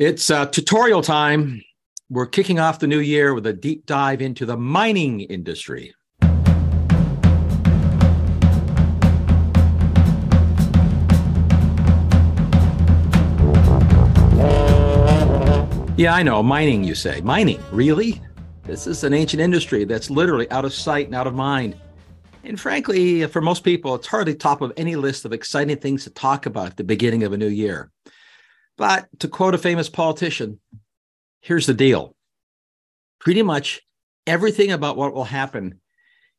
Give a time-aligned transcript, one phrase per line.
[0.00, 1.60] It's uh, tutorial time.
[2.08, 5.92] We're kicking off the new year with a deep dive into the mining industry.
[15.98, 16.42] Yeah, I know.
[16.42, 17.20] Mining, you say.
[17.20, 18.22] Mining, really?
[18.62, 21.76] This is an ancient industry that's literally out of sight and out of mind.
[22.42, 26.10] And frankly, for most people, it's hardly top of any list of exciting things to
[26.10, 27.90] talk about at the beginning of a new year.
[28.80, 30.58] But to quote a famous politician,
[31.42, 32.16] here's the deal
[33.20, 33.82] pretty much
[34.26, 35.78] everything about what will happen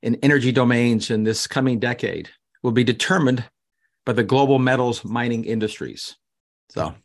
[0.01, 2.29] in energy domains in this coming decade
[2.63, 3.43] will be determined
[4.07, 6.17] by the global metals mining industries.
[6.71, 6.95] So,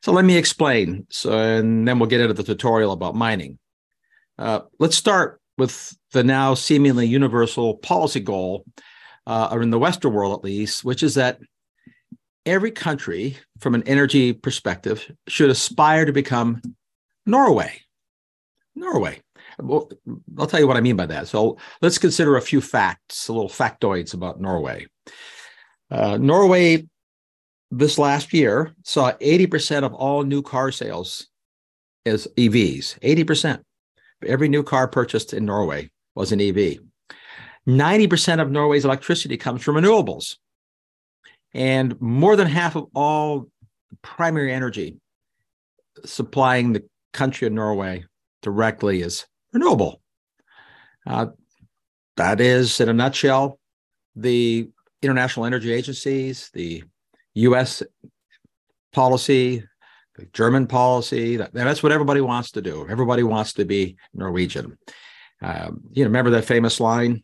[0.00, 1.08] so let me explain.
[1.10, 3.58] So, and then we'll get into the tutorial about mining.
[4.38, 8.64] Uh, let's start with the now seemingly universal policy goal,
[9.26, 11.40] uh, or in the Western world at least, which is that
[12.48, 16.60] every country, from an energy perspective, should aspire to become
[17.26, 17.80] Norway.
[18.74, 19.20] Norway.
[19.58, 19.90] Well,
[20.38, 21.28] I'll tell you what I mean by that.
[21.28, 24.86] So let's consider a few facts, a little factoids about Norway.
[25.90, 26.86] Uh, Norway,
[27.70, 31.26] this last year, saw 80% of all new car sales
[32.06, 32.98] as EVs.
[33.00, 33.60] 80%.
[34.26, 36.78] Every new car purchased in Norway was an EV.
[37.68, 40.36] 90% of Norway's electricity comes from renewables.
[41.54, 43.48] And more than half of all
[44.02, 44.96] primary energy
[46.04, 48.04] supplying the country of Norway
[48.42, 50.00] directly is renewable.
[51.06, 51.26] Uh,
[52.16, 53.58] that is, in a nutshell,
[54.14, 54.68] the
[55.02, 56.82] international energy agencies, the
[57.34, 57.82] US
[58.92, 59.62] policy,
[60.16, 61.36] the German policy.
[61.36, 62.86] That, that's what everybody wants to do.
[62.88, 64.76] Everybody wants to be Norwegian.
[65.40, 67.22] Um, you know, remember that famous line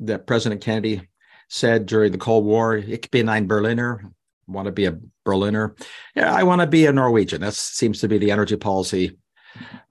[0.00, 1.02] that President Kennedy
[1.50, 4.00] said during the Cold War, it ich bin ein Berliner,
[4.46, 5.74] want to be a Berliner.
[6.14, 7.40] Yeah, I want to be a Norwegian.
[7.40, 9.18] That seems to be the energy policy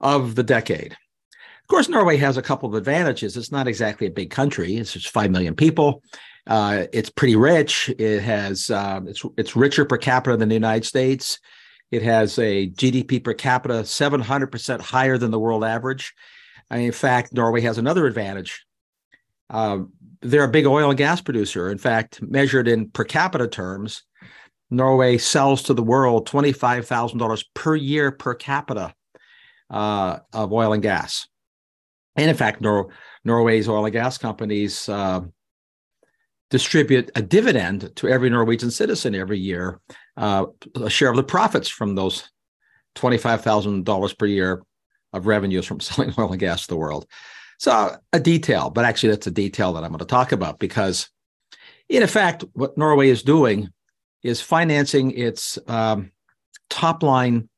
[0.00, 0.92] of the decade.
[0.92, 3.36] Of course, Norway has a couple of advantages.
[3.36, 4.76] It's not exactly a big country.
[4.76, 6.02] It's just five million people.
[6.46, 7.90] Uh, it's pretty rich.
[7.98, 11.38] It has uh, it's it's richer per capita than the United States.
[11.90, 16.14] It has a GDP per capita 700% higher than the world average.
[16.70, 18.64] in fact, Norway has another advantage.
[19.48, 19.80] Uh,
[20.22, 21.70] they're a big oil and gas producer.
[21.70, 24.02] In fact, measured in per capita terms,
[24.70, 28.94] Norway sells to the world $25,000 per year per capita
[29.70, 31.26] uh, of oil and gas.
[32.16, 32.90] And in fact, Nor-
[33.24, 35.20] Norway's oil and gas companies uh,
[36.50, 39.80] distribute a dividend to every Norwegian citizen every year,
[40.16, 42.30] uh, a share of the profits from those
[42.96, 44.62] $25,000 per year
[45.12, 47.06] of revenues from selling oil and gas to the world.
[47.60, 51.10] So a detail, but actually that's a detail that I'm going to talk about because,
[51.90, 53.68] in effect, what Norway is doing
[54.22, 56.10] is financing its um,
[56.70, 57.50] top line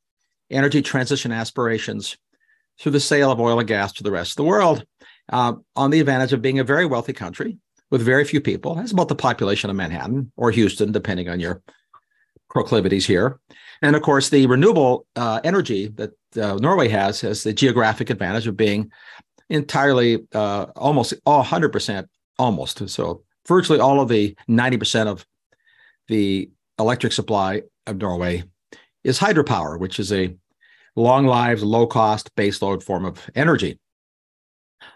[0.51, 2.17] energy transition aspirations
[2.81, 4.85] through the sale of oil and gas to the rest of the world
[5.31, 7.57] uh, on the advantage of being a very wealthy country
[7.89, 8.75] with very few people.
[8.75, 11.61] Has about the population of Manhattan or Houston, depending on your
[12.49, 13.39] proclivities here.
[13.81, 18.47] And of course, the renewable uh, energy that uh, Norway has has the geographic advantage
[18.47, 18.91] of being
[19.49, 22.07] entirely uh, almost all 100%
[22.39, 22.89] almost.
[22.89, 25.25] So virtually all of the 90% of
[26.07, 26.49] the
[26.79, 28.43] electric supply of norway
[29.03, 30.35] is hydropower which is a
[30.95, 33.79] long-lived low-cost baseload form of energy.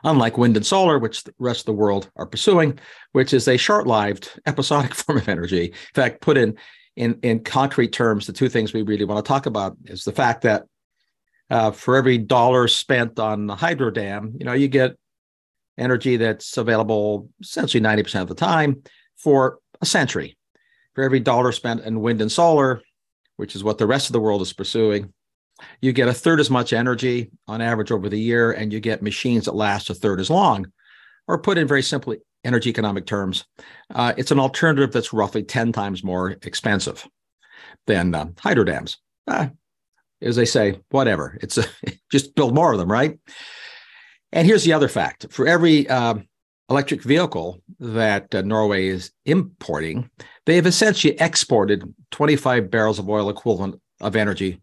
[0.04, 2.80] Unlike wind and solar which the rest of the world are pursuing
[3.12, 5.66] which is a short-lived episodic form of energy.
[5.66, 6.58] In fact put in
[6.96, 10.12] in in concrete terms the two things we really want to talk about is the
[10.12, 10.64] fact that
[11.50, 14.98] uh, for every dollar spent on the hydro dam, you know, you get
[15.78, 18.82] energy that's available essentially 90% of the time
[19.18, 20.38] for a century.
[20.96, 22.82] For every dollar spent in wind and solar,
[23.36, 25.14] which is what the rest of the world is pursuing,
[25.82, 29.02] you get a third as much energy on average over the year, and you get
[29.02, 30.72] machines that last a third as long.
[31.28, 33.46] Or put in very simply, energy economic terms,
[33.94, 37.08] uh, it's an alternative that's roughly 10 times more expensive
[37.86, 38.98] than uh, hydro dams.
[39.28, 39.48] Uh,
[40.22, 41.38] as they say, whatever.
[41.42, 41.66] It's a,
[42.12, 43.20] just build more of them, right?
[44.32, 46.16] And here's the other fact: for every uh,
[46.70, 50.10] electric vehicle that uh, Norway is importing,
[50.46, 54.62] they have essentially exported 25 barrels of oil equivalent of energy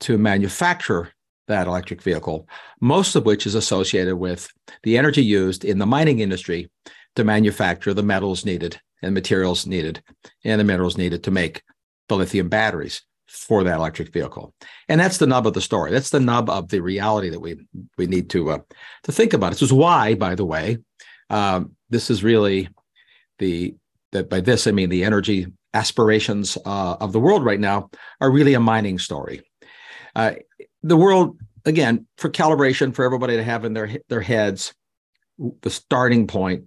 [0.00, 1.12] to manufacture
[1.48, 2.48] that electric vehicle,
[2.80, 4.48] most of which is associated with
[4.82, 6.70] the energy used in the mining industry
[7.14, 10.02] to manufacture the metals needed and materials needed
[10.44, 11.62] and the minerals needed to make
[12.08, 14.54] the lithium batteries for that electric vehicle.
[14.88, 15.90] And that's the nub of the story.
[15.90, 17.66] That's the nub of the reality that we
[17.98, 18.58] we need to uh,
[19.04, 19.52] to think about.
[19.52, 20.78] This is why, by the way,
[21.30, 22.68] um, this is really
[23.38, 23.74] the
[24.12, 27.90] that by this I mean the energy aspirations uh, of the world right now
[28.20, 29.42] are really a mining story.
[30.14, 30.32] Uh,
[30.82, 34.74] the world, again, for calibration for everybody to have in their their heads,
[35.62, 36.64] the starting point.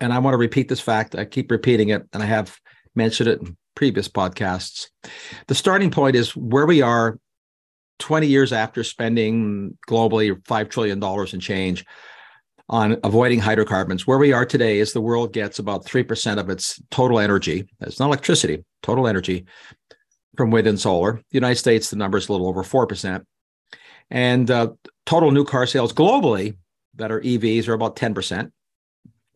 [0.00, 1.14] And I want to repeat this fact.
[1.14, 2.58] I keep repeating it, and I have
[2.94, 3.40] mentioned it
[3.74, 4.88] previous podcasts.
[5.46, 7.18] The starting point is where we are
[7.98, 11.84] 20 years after spending globally $5 trillion in change
[12.68, 14.06] on avoiding hydrocarbons.
[14.06, 17.68] Where we are today is the world gets about 3% of its total energy.
[17.78, 19.46] That's not electricity, total energy
[20.36, 21.14] from wind and solar.
[21.14, 23.24] The United States, the number is a little over 4%.
[24.10, 24.72] And uh,
[25.06, 26.56] total new car sales globally
[26.96, 28.50] that are EVs are about 10%.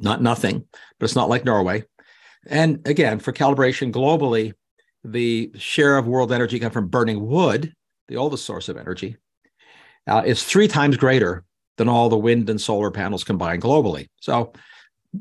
[0.00, 0.64] Not nothing,
[0.99, 1.85] but it's not like Norway.
[2.46, 4.52] And again, for calibration globally,
[5.05, 7.73] the share of world energy come from burning wood,
[8.08, 9.17] the oldest source of energy,
[10.06, 11.44] uh, is three times greater
[11.76, 14.08] than all the wind and solar panels combined globally.
[14.20, 14.52] So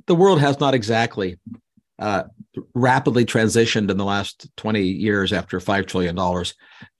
[0.07, 1.37] the world has not exactly
[1.99, 2.23] uh,
[2.73, 6.45] rapidly transitioned in the last 20 years after $5 trillion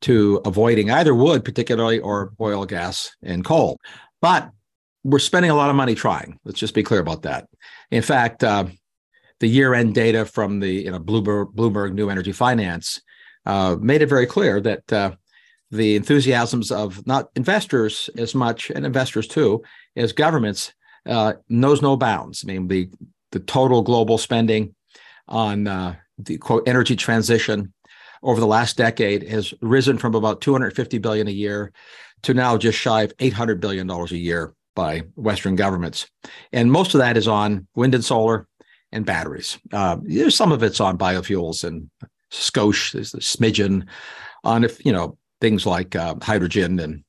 [0.02, 3.80] to avoiding either wood, particularly, or oil, gas, and coal.
[4.22, 4.50] But
[5.04, 6.40] we're spending a lot of money trying.
[6.44, 7.48] Let's just be clear about that.
[7.92, 8.66] In fact, uh,
[9.39, 13.01] the year-end data from the you know, Bloomberg, Bloomberg New Energy Finance
[13.45, 15.12] uh, made it very clear that uh,
[15.72, 19.63] the enthusiasms of not investors as much and investors too
[19.95, 20.74] as governments
[21.06, 22.44] uh, knows no bounds.
[22.44, 22.89] I mean, the
[23.31, 24.74] the total global spending
[25.28, 27.74] on uh, the quote energy transition
[28.24, 31.72] over the last decade has risen from about 250 billion a year
[32.24, 36.07] to now just shy of 800 billion dollars a year by Western governments,
[36.51, 38.48] and most of that is on wind and solar
[38.92, 39.57] and batteries.
[39.74, 41.89] Uh, there's some of it's on biofuels and
[42.31, 43.86] skosh, there's the smidgen
[44.44, 47.04] on if you know things like uh, hydrogen and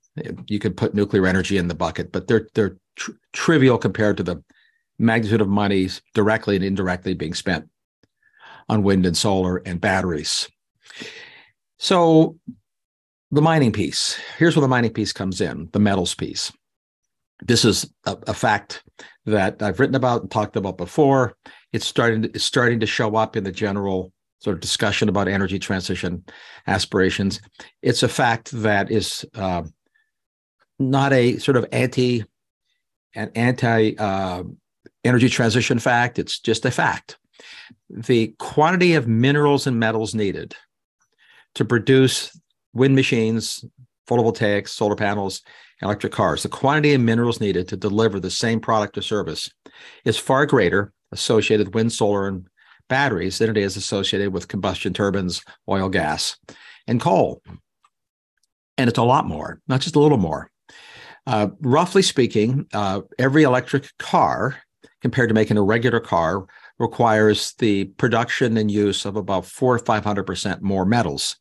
[0.48, 4.22] you could put nuclear energy in the bucket, but they're they're tr- trivial compared to
[4.22, 4.42] the
[4.98, 7.68] magnitude of monies directly and indirectly being spent
[8.68, 10.48] on wind and solar and batteries.
[11.78, 12.36] So
[13.30, 16.52] the mining piece, here's where the mining piece comes in, the metals piece.
[17.40, 18.82] This is a, a fact
[19.26, 21.36] that I've written about and talked about before.
[21.72, 25.28] It's starting to, it's starting to show up in the general sort of discussion about
[25.28, 26.24] energy transition
[26.66, 27.40] aspirations.
[27.82, 29.62] It's a fact that is uh,
[30.78, 32.24] not a sort of anti
[33.14, 34.44] an anti uh,
[35.04, 36.18] energy transition fact.
[36.18, 37.18] It's just a fact.
[37.90, 40.54] The quantity of minerals and metals needed
[41.54, 42.38] to produce
[42.74, 43.64] wind machines,
[44.08, 45.42] photovoltaics, solar panels,
[45.82, 49.50] electric cars, the quantity of minerals needed to deliver the same product or service
[50.04, 52.46] is far greater associated with wind, solar, and
[52.88, 56.36] batteries than it is associated with combustion turbines, oil, gas,
[56.86, 57.42] and coal.
[58.76, 60.50] And it's a lot more, not just a little more.
[61.26, 64.56] Uh, roughly speaking, uh, every electric car,
[65.02, 66.46] compared to making a regular car,
[66.78, 71.36] requires the production and use of about four or 500% more metals.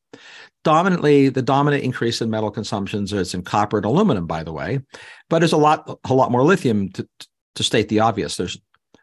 [0.63, 4.81] Dominantly, the dominant increase in metal consumptions is in copper and aluminum, by the way,
[5.29, 7.07] but there's a lot, a lot more lithium to,
[7.55, 8.35] to state the obvious.
[8.35, 8.59] There's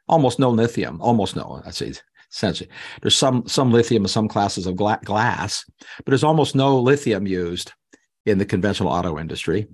[0.09, 1.93] almost no lithium, almost no, I say
[2.35, 2.69] essentially.
[3.01, 5.65] There's some some lithium in some classes of gla- glass,
[5.99, 7.73] but there's almost no lithium used
[8.27, 9.67] in the conventional auto industry.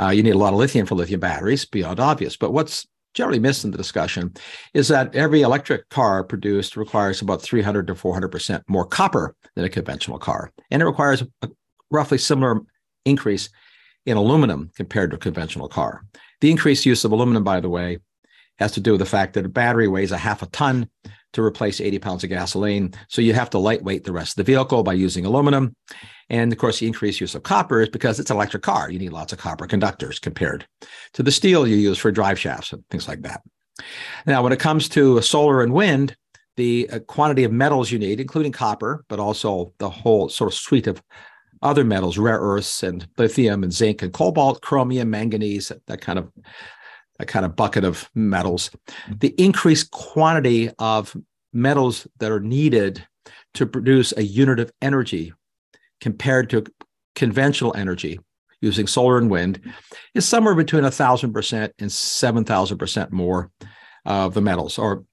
[0.00, 2.36] Uh, you need a lot of lithium for lithium batteries, beyond obvious.
[2.36, 4.32] But what's generally missed in the discussion
[4.74, 9.64] is that every electric car produced requires about 300 to 400 percent more copper than
[9.64, 11.48] a conventional car, and it requires a
[11.90, 12.60] roughly similar
[13.04, 13.48] increase
[14.06, 16.04] in aluminum compared to a conventional car.
[16.40, 17.98] The increased use of aluminum, by the way,
[18.58, 20.88] has to do with the fact that a battery weighs a half a ton
[21.32, 22.94] to replace 80 pounds of gasoline.
[23.08, 25.74] So you have to lightweight the rest of the vehicle by using aluminum.
[26.30, 28.90] And of course, the increased use of copper is because it's an electric car.
[28.90, 30.66] You need lots of copper conductors compared
[31.14, 33.42] to the steel you use for drive shafts and things like that.
[34.26, 36.16] Now, when it comes to solar and wind,
[36.56, 40.58] the uh, quantity of metals you need, including copper, but also the whole sort of
[40.58, 41.00] suite of
[41.62, 46.30] other metals, rare earths and lithium and zinc and cobalt, chromium, manganese, that kind of
[47.18, 48.70] a kind of bucket of metals.
[48.70, 49.18] Mm-hmm.
[49.18, 51.16] The increased quantity of
[51.52, 53.06] metals that are needed
[53.54, 55.32] to produce a unit of energy
[56.00, 56.64] compared to
[57.14, 58.20] conventional energy
[58.60, 59.60] using solar and wind
[60.14, 63.50] is somewhere between a thousand percent and seven thousand percent more
[64.04, 64.78] of the metals.
[64.78, 65.04] Or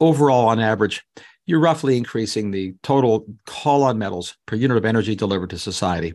[0.00, 1.04] overall, on average,
[1.46, 6.14] you're roughly increasing the total call on metals per unit of energy delivered to society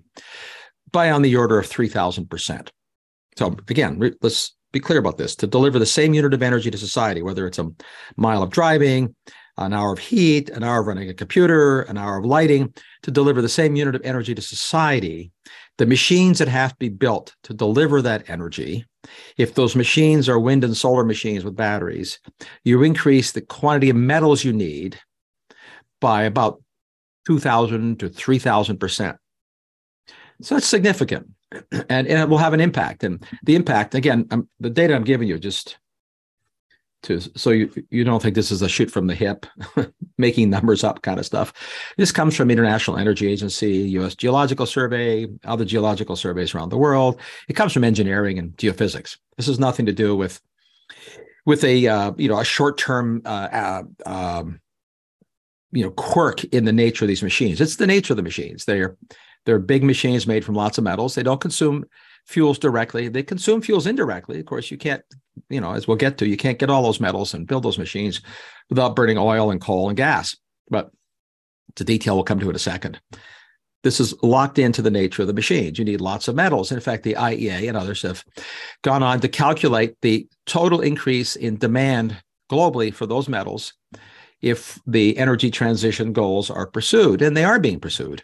[0.91, 2.71] by on the order of three thousand percent.
[3.37, 6.77] So again, let's be clear about this to deliver the same unit of energy to
[6.77, 7.69] society, whether it's a
[8.17, 9.15] mile of driving,
[9.57, 13.11] an hour of heat, an hour of running a computer, an hour of lighting, to
[13.11, 15.31] deliver the same unit of energy to society,
[15.77, 18.85] the machines that have to be built to deliver that energy,
[19.37, 22.19] if those machines are wind and solar machines with batteries,
[22.63, 24.99] you increase the quantity of metals you need
[26.01, 26.61] by about
[27.27, 29.17] 2,000 to 3,000%.
[30.41, 31.29] So that's significant.
[31.71, 33.03] And, and it will have an impact.
[33.03, 35.77] And the impact, again, um, the data I'm giving you just
[37.03, 39.45] to so you you don't think this is a shoot from the hip,
[40.17, 41.53] making numbers up kind of stuff.
[41.97, 44.15] This comes from International Energy Agency, U.S.
[44.15, 47.19] Geological Survey, other geological surveys around the world.
[47.47, 49.17] It comes from engineering and geophysics.
[49.37, 50.41] This has nothing to do with
[51.45, 54.61] with a uh, you know a short term uh, uh, um,
[55.71, 57.61] you know quirk in the nature of these machines.
[57.61, 58.65] It's the nature of the machines.
[58.65, 58.97] They're
[59.45, 61.15] they're big machines made from lots of metals.
[61.15, 61.85] They don't consume
[62.25, 63.07] fuels directly.
[63.09, 64.39] They consume fuels indirectly.
[64.39, 65.01] Of course, you can't,
[65.49, 67.77] you know, as we'll get to, you can't get all those metals and build those
[67.77, 68.21] machines
[68.69, 70.35] without burning oil and coal and gas.
[70.69, 70.91] But
[71.75, 72.99] the detail we'll come to in a second.
[73.83, 75.77] This is locked into the nature of the machines.
[75.77, 76.71] You need lots of metals.
[76.71, 78.23] In fact, the IEA and others have
[78.81, 82.15] gone on to calculate the total increase in demand
[82.49, 83.73] globally for those metals
[84.41, 88.23] if the energy transition goals are pursued, and they are being pursued.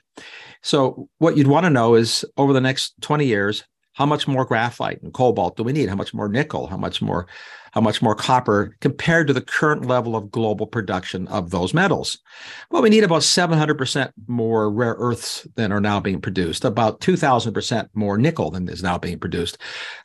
[0.62, 3.63] So, what you'd want to know is over the next 20 years,
[3.94, 5.89] how much more graphite and cobalt do we need?
[5.89, 6.68] How much more nickel?
[6.68, 7.28] How much more
[7.72, 12.18] how much more copper compared to the current level of global production of those metals?
[12.72, 17.89] Well, we need about 700% more rare earths than are now being produced, about 2,000%
[17.94, 19.58] more nickel than is now being produced,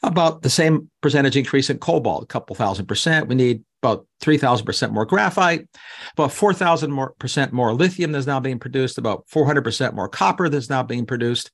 [0.02, 3.28] about the same percentage increase in cobalt, a couple thousand percent.
[3.28, 5.68] We need about 3,000% more graphite,
[6.14, 10.70] about 4,000 more percent more lithium that's now being produced, about 400% more copper that's
[10.70, 11.50] now being produced.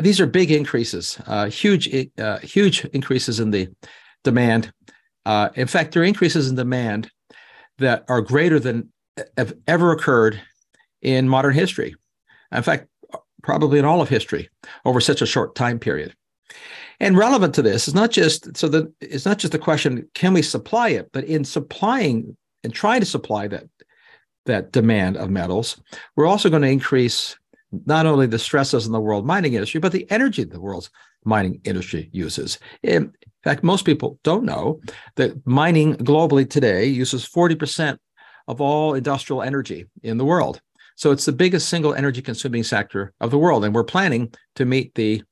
[0.00, 3.68] These are big increases, uh, huge, uh, huge increases in the
[4.24, 4.72] demand.
[5.24, 7.10] Uh, in fact, there are increases in demand
[7.78, 8.92] that are greater than
[9.36, 10.40] have ever occurred
[11.02, 11.94] in modern history.
[12.50, 12.88] In fact,
[13.44, 14.48] probably in all of history
[14.84, 16.14] over such a short time period.
[17.04, 20.32] And relevant to this is not just so that it's not just the question can
[20.32, 23.64] we supply it, but in supplying and trying to supply that
[24.46, 25.78] that demand of metals,
[26.16, 27.36] we're also going to increase
[27.84, 30.88] not only the stresses in the world mining industry, but the energy the world's
[31.26, 32.58] mining industry uses.
[32.82, 34.80] In fact, most people don't know
[35.16, 37.98] that mining globally today uses 40%
[38.48, 40.62] of all industrial energy in the world.
[40.96, 43.62] So it's the biggest single energy consuming sector of the world.
[43.62, 45.22] And we're planning to meet the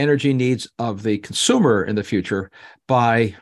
[0.00, 2.50] energy needs of the consumer in the future
[2.88, 3.36] by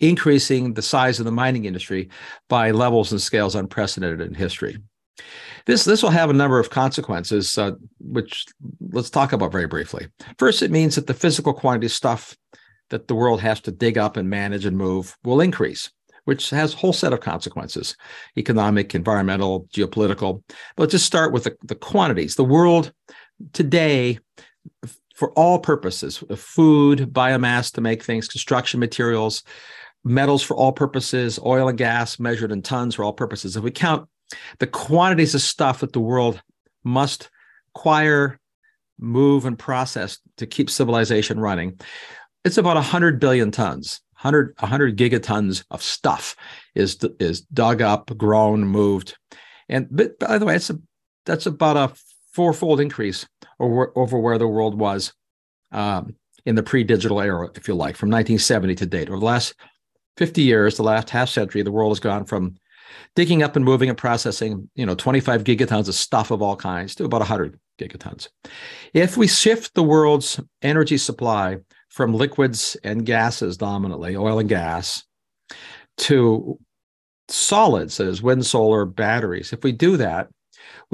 [0.00, 2.08] increasing the size of the mining industry
[2.48, 4.76] by levels and scales unprecedented in history.
[5.66, 8.46] This this will have a number of consequences, uh, which
[8.92, 10.08] let's talk about very briefly.
[10.38, 12.36] First, it means that the physical quantity stuff
[12.90, 15.90] that the world has to dig up and manage and move will increase,
[16.24, 17.96] which has a whole set of consequences:
[18.36, 20.42] economic, environmental, geopolitical.
[20.76, 22.34] But just start with the, the quantities.
[22.34, 22.92] The world
[23.52, 24.18] today
[25.14, 29.42] for all purposes food, biomass to make things, construction materials,
[30.04, 33.56] metals for all purposes, oil and gas measured in tons for all purposes.
[33.56, 34.08] If we count
[34.58, 36.42] the quantities of stuff that the world
[36.82, 37.30] must
[37.74, 38.38] acquire,
[38.98, 41.80] move, and process to keep civilization running,
[42.44, 44.00] it's about 100 billion tons.
[44.20, 46.34] 100, 100 gigatons of stuff
[46.74, 49.18] is is dug up, grown, moved,
[49.68, 49.86] and
[50.18, 50.78] by the way, it's a
[51.26, 51.94] that's about a
[52.32, 53.26] fourfold increase
[53.60, 55.12] over, over where the world was
[55.72, 56.14] um,
[56.46, 59.08] in the pre-digital era, if you like, from 1970 to date.
[59.08, 59.54] Over the last
[60.16, 62.56] 50 years, the last half century, the world has gone from
[63.16, 66.94] digging up and moving and processing, you know, 25 gigatons of stuff of all kinds
[66.94, 68.28] to about 100 gigatons.
[68.92, 71.58] If we shift the world's energy supply
[71.88, 75.04] from liquids and gases dominantly, oil and gas,
[75.96, 76.58] to
[77.28, 80.28] solids, as wind, solar, batteries, if we do that,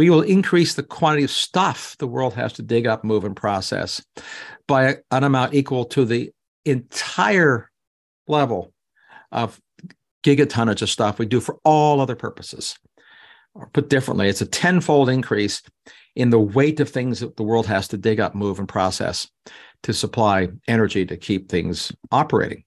[0.00, 3.36] we will increase the quantity of stuff the world has to dig up, move, and
[3.36, 4.02] process
[4.66, 6.32] by an amount equal to the
[6.64, 7.70] entire
[8.26, 8.72] level
[9.30, 9.60] of
[10.24, 12.78] gigatonnage of stuff we do for all other purposes.
[13.54, 15.60] Or put differently, it's a tenfold increase
[16.16, 19.28] in the weight of things that the world has to dig up, move, and process
[19.82, 22.64] to supply energy to keep things operating.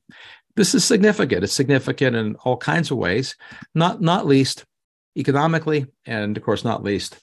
[0.56, 1.44] This is significant.
[1.44, 3.36] It's significant in all kinds of ways,
[3.74, 4.66] not not least
[5.18, 7.20] economically, and of course, not least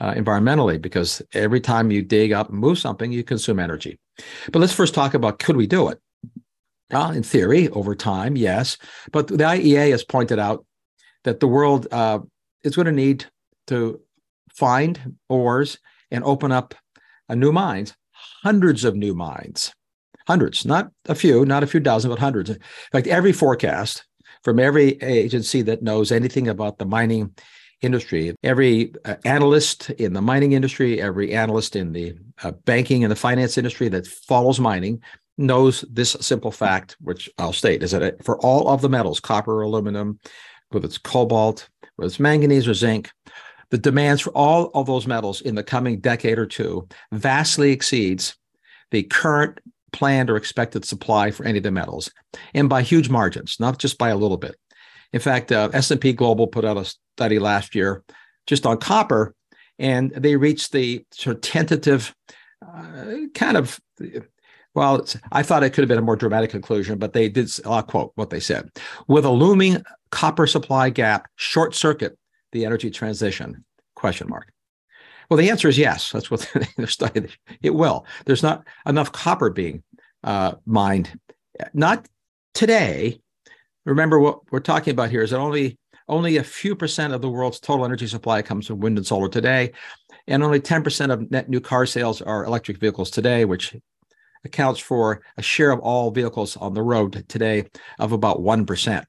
[0.00, 3.98] uh, environmentally, because every time you dig up and move something, you consume energy.
[4.50, 6.00] But let's first talk about could we do it?
[6.90, 8.76] Well, in theory, over time, yes.
[9.12, 10.66] But the IEA has pointed out
[11.24, 12.18] that the world uh,
[12.62, 13.24] is going to need
[13.68, 14.00] to
[14.50, 15.78] find ores
[16.10, 16.74] and open up
[17.28, 17.94] a new mines,
[18.42, 19.72] hundreds of new mines,
[20.26, 22.50] hundreds, not a few, not a few dozen, but hundreds.
[22.50, 22.58] In
[22.92, 24.04] fact, every forecast
[24.44, 27.34] from every agency that knows anything about the mining
[27.80, 33.10] industry, every uh, analyst in the mining industry, every analyst in the uh, banking and
[33.10, 35.02] the finance industry that follows mining
[35.38, 39.62] knows this simple fact, which I'll state, is that for all of the metals, copper,
[39.62, 40.20] aluminum,
[40.70, 43.10] whether it's cobalt, whether it's manganese or zinc,
[43.70, 48.36] the demands for all of those metals in the coming decade or two vastly exceeds
[48.90, 49.58] the current
[49.92, 52.10] planned or expected supply for any of the metals,
[52.54, 54.56] and by huge margins, not just by a little bit.
[55.12, 58.02] In fact, uh, S&P Global put out a study last year
[58.46, 59.34] just on copper,
[59.78, 62.14] and they reached the sort of tentative
[62.66, 63.78] uh, kind of
[64.74, 67.50] well, I thought it could have been a more dramatic conclusion, but they did.
[67.66, 68.70] I'll quote what they said:
[69.06, 72.16] "With a looming copper supply gap, short circuit
[72.52, 74.50] the energy transition?" Question mark.
[75.32, 76.12] Well, the answer is yes.
[76.12, 76.46] That's what
[76.76, 77.30] they're studying.
[77.62, 78.04] It will.
[78.26, 79.82] There's not enough copper being
[80.22, 81.18] uh, mined.
[81.72, 82.06] Not
[82.52, 83.18] today.
[83.86, 87.30] Remember what we're talking about here is that only only a few percent of the
[87.30, 89.72] world's total energy supply comes from wind and solar today,
[90.26, 93.74] and only 10% of net new car sales are electric vehicles today, which
[94.44, 99.04] accounts for a share of all vehicles on the road today of about 1%.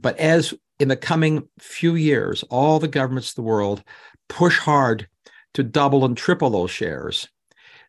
[0.00, 3.82] But as in the coming few years, all the governments of the world
[4.28, 5.08] push hard
[5.54, 7.28] to double and triple those shares,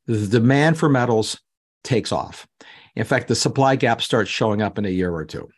[0.06, 1.40] the demand for metals
[1.84, 2.48] takes off.
[2.96, 5.50] In fact, the supply gap starts showing up in a year or two.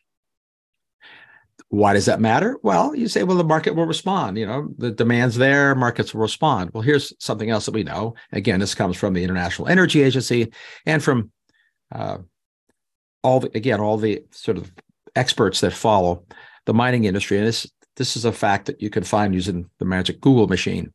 [1.69, 2.57] Why does that matter?
[2.63, 4.37] Well, you say, well, the market will respond.
[4.37, 6.71] You know, the demand's there, markets will respond.
[6.73, 8.15] Well, here's something else that we know.
[8.31, 10.53] Again, this comes from the International Energy Agency
[10.85, 11.31] and from
[11.93, 12.19] uh,
[13.21, 14.71] all the, again, all the sort of
[15.15, 16.23] experts that follow
[16.65, 17.37] the mining industry.
[17.37, 20.93] And this this is a fact that you can find using the magic Google machine.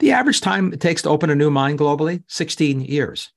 [0.00, 3.32] The average time it takes to open a new mine globally, 16 years.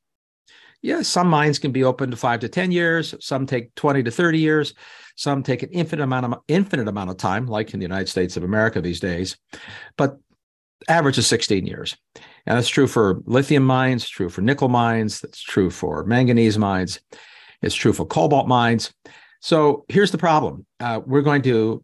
[0.81, 3.15] Yeah, some mines can be open to five to 10 years.
[3.21, 4.73] Some take 20 to 30 years.
[5.15, 8.35] Some take an infinite amount of infinite amount of time, like in the United States
[8.35, 9.37] of America these days.
[9.95, 10.17] But
[10.89, 11.95] average is 16 years.
[12.45, 16.99] And that's true for lithium mines, true for nickel mines, that's true for manganese mines,
[17.61, 18.93] it's true for cobalt mines.
[19.39, 21.83] So here's the problem uh, we're going to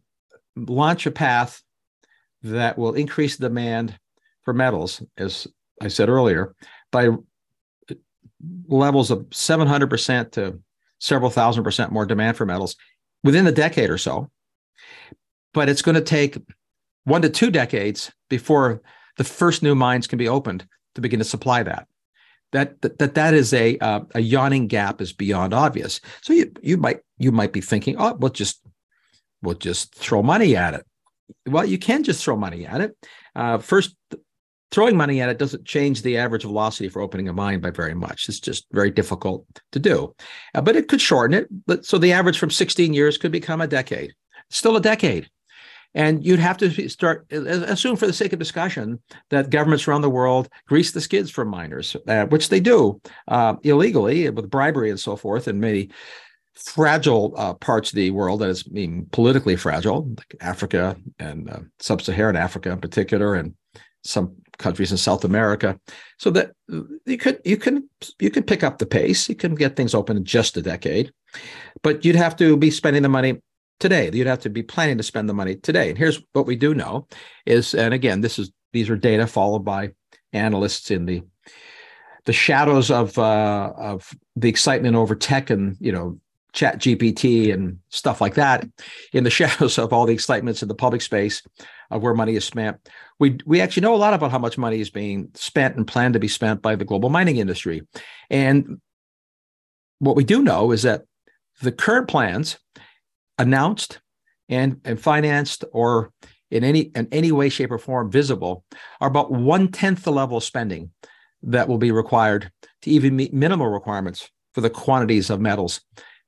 [0.67, 1.61] launch a path
[2.43, 3.97] that will increase demand
[4.43, 5.47] for metals, as
[5.81, 6.55] I said earlier,
[6.91, 7.09] by
[8.67, 10.59] levels of 700% to
[10.99, 12.75] several thousand percent more demand for metals
[13.23, 14.29] within a decade or so.
[15.53, 16.37] But it's going to take
[17.05, 18.81] one to two decades before
[19.17, 21.87] the first new mines can be opened to begin to supply that.
[22.51, 26.01] That that that is a uh, a yawning gap is beyond obvious.
[26.21, 28.61] So you you might you might be thinking, oh, we'll just
[29.41, 30.85] we'll just throw money at it.
[31.47, 32.97] Well, you can just throw money at it.
[33.35, 33.95] Uh, first,
[34.71, 37.93] throwing money at it doesn't change the average velocity for opening a mine by very
[37.93, 38.29] much.
[38.29, 40.15] It's just very difficult to do,
[40.53, 41.47] uh, but it could shorten it.
[41.65, 44.13] But, so the average from 16 years could become a decade.
[44.49, 45.29] Still a decade.
[45.95, 50.09] And you'd have to start, assume for the sake of discussion, that governments around the
[50.09, 54.99] world grease the skids for miners, uh, which they do uh, illegally with bribery and
[54.99, 55.89] so forth, and many
[56.59, 61.59] fragile uh, parts of the world that is being politically fragile, like Africa and uh,
[61.79, 63.53] sub-Saharan Africa in particular, and
[64.03, 65.79] some countries in South America,
[66.17, 66.51] so that
[67.05, 69.29] you could you can you can pick up the pace.
[69.29, 71.11] You can get things open in just a decade,
[71.81, 73.41] but you'd have to be spending the money
[73.79, 74.09] today.
[74.13, 75.89] You'd have to be planning to spend the money today.
[75.89, 77.07] And here's what we do know
[77.45, 79.91] is, and again, this is these are data followed by
[80.33, 81.23] analysts in the
[82.25, 86.19] the shadows of uh, of the excitement over tech and you know
[86.51, 88.67] chat gpt and stuff like that
[89.13, 91.43] in the shadows of all the excitements in the public space
[91.91, 92.77] of where money is spent.
[93.19, 96.13] We we actually know a lot about how much money is being spent and planned
[96.13, 97.81] to be spent by the global mining industry.
[98.29, 98.79] And
[99.99, 101.03] what we do know is that
[101.61, 102.57] the current plans
[103.37, 103.99] announced
[104.47, 106.11] and, and financed or
[106.51, 108.63] in any in any way, shape, or form visible
[109.01, 110.91] are about one tenth the level of spending
[111.43, 115.81] that will be required to even meet minimal requirements for the quantities of metals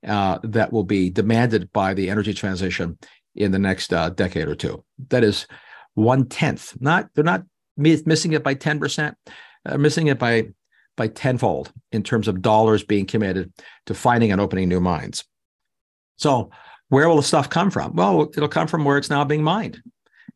[0.08, 2.98] uh, that will be demanded by the energy transition
[3.36, 4.84] in the next uh, decade or two.
[5.10, 5.48] That is
[5.94, 6.80] one tenth.
[6.80, 7.44] Not they're not
[7.78, 9.18] missing it by ten percent.
[9.66, 10.50] They're missing it by
[10.98, 13.52] by tenfold in terms of dollars being committed
[13.86, 15.24] to finding and opening new mines.
[16.18, 16.52] So
[16.90, 17.96] where will the stuff come from?
[17.96, 19.82] Well, it'll come from where it's now being mined.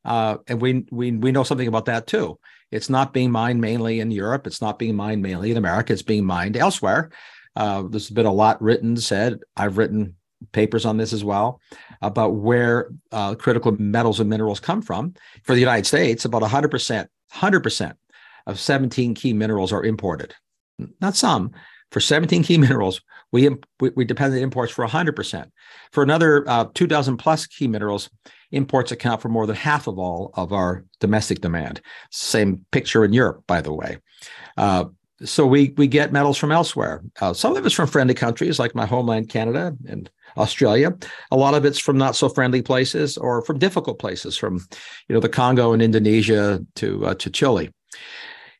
[0.05, 2.39] Uh, and we, we, we know something about that too.
[2.71, 4.47] It's not being mined mainly in Europe.
[4.47, 5.91] It's not being mined mainly in America.
[5.91, 7.11] It's being mined elsewhere.
[7.55, 9.39] Uh, there's been a lot written, said.
[9.55, 10.15] I've written
[10.51, 11.61] papers on this as well
[12.01, 15.13] about where uh, critical metals and minerals come from.
[15.43, 17.93] For the United States, about 100%, 100%
[18.47, 20.35] of 17 key minerals are imported.
[20.99, 21.51] Not some,
[21.91, 25.49] for 17 key minerals, we, we, depend on imports for 100%.
[25.91, 28.09] For another uh, two dozen plus key minerals,
[28.51, 31.81] imports account for more than half of all of our domestic demand.
[32.11, 33.97] Same picture in Europe, by the way.
[34.57, 34.85] Uh,
[35.23, 37.01] so we we get metals from elsewhere.
[37.21, 40.93] Uh, some of it's from friendly countries like my homeland, Canada and Australia.
[41.31, 44.55] A lot of it's from not so friendly places or from difficult places, from
[45.07, 47.71] you know the Congo and Indonesia to uh, to Chile.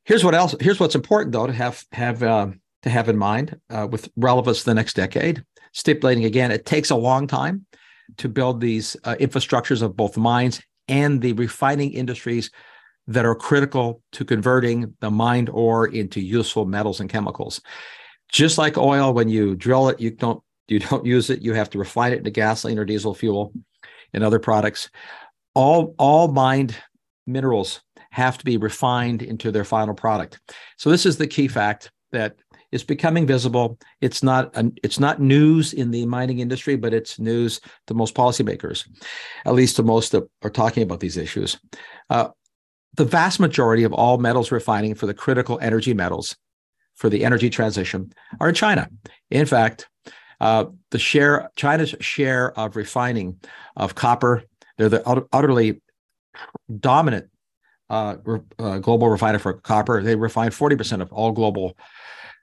[0.06, 0.56] Here's what else.
[0.62, 2.48] Here's what's important though to have have uh,
[2.84, 6.90] to have in mind uh, with relevance to the next decade, stipulating again, it takes
[6.90, 7.66] a long time
[8.18, 12.52] to build these uh, infrastructures of both mines and the refining industries
[13.08, 17.62] that are critical to converting the mined ore into useful metals and chemicals.
[18.32, 21.42] Just like oil, when you drill it, you don't you don't use it.
[21.42, 23.54] You have to refine it into gasoline or diesel fuel
[24.14, 24.90] and other products.
[25.54, 26.76] All all mined
[27.28, 30.40] minerals have to be refined into their final product.
[30.78, 32.36] So this is the key fact that
[32.72, 33.78] is becoming visible.
[34.02, 38.16] It's not an, it's not news in the mining industry, but it's news to most
[38.16, 38.88] policymakers,
[39.46, 41.58] at least to most that are talking about these issues.
[42.10, 42.30] Uh,
[42.96, 46.36] the vast majority of all metals refining for the critical energy metals
[46.96, 48.90] for the energy transition are in China.
[49.30, 49.88] In fact,
[50.40, 53.40] uh, the share China's share of refining
[53.76, 54.44] of copper,
[54.78, 55.82] they're the utterly
[56.80, 57.30] dominant
[57.90, 58.16] uh,
[58.60, 60.02] uh, global refiner for copper.
[60.02, 61.78] They refine 40% of all global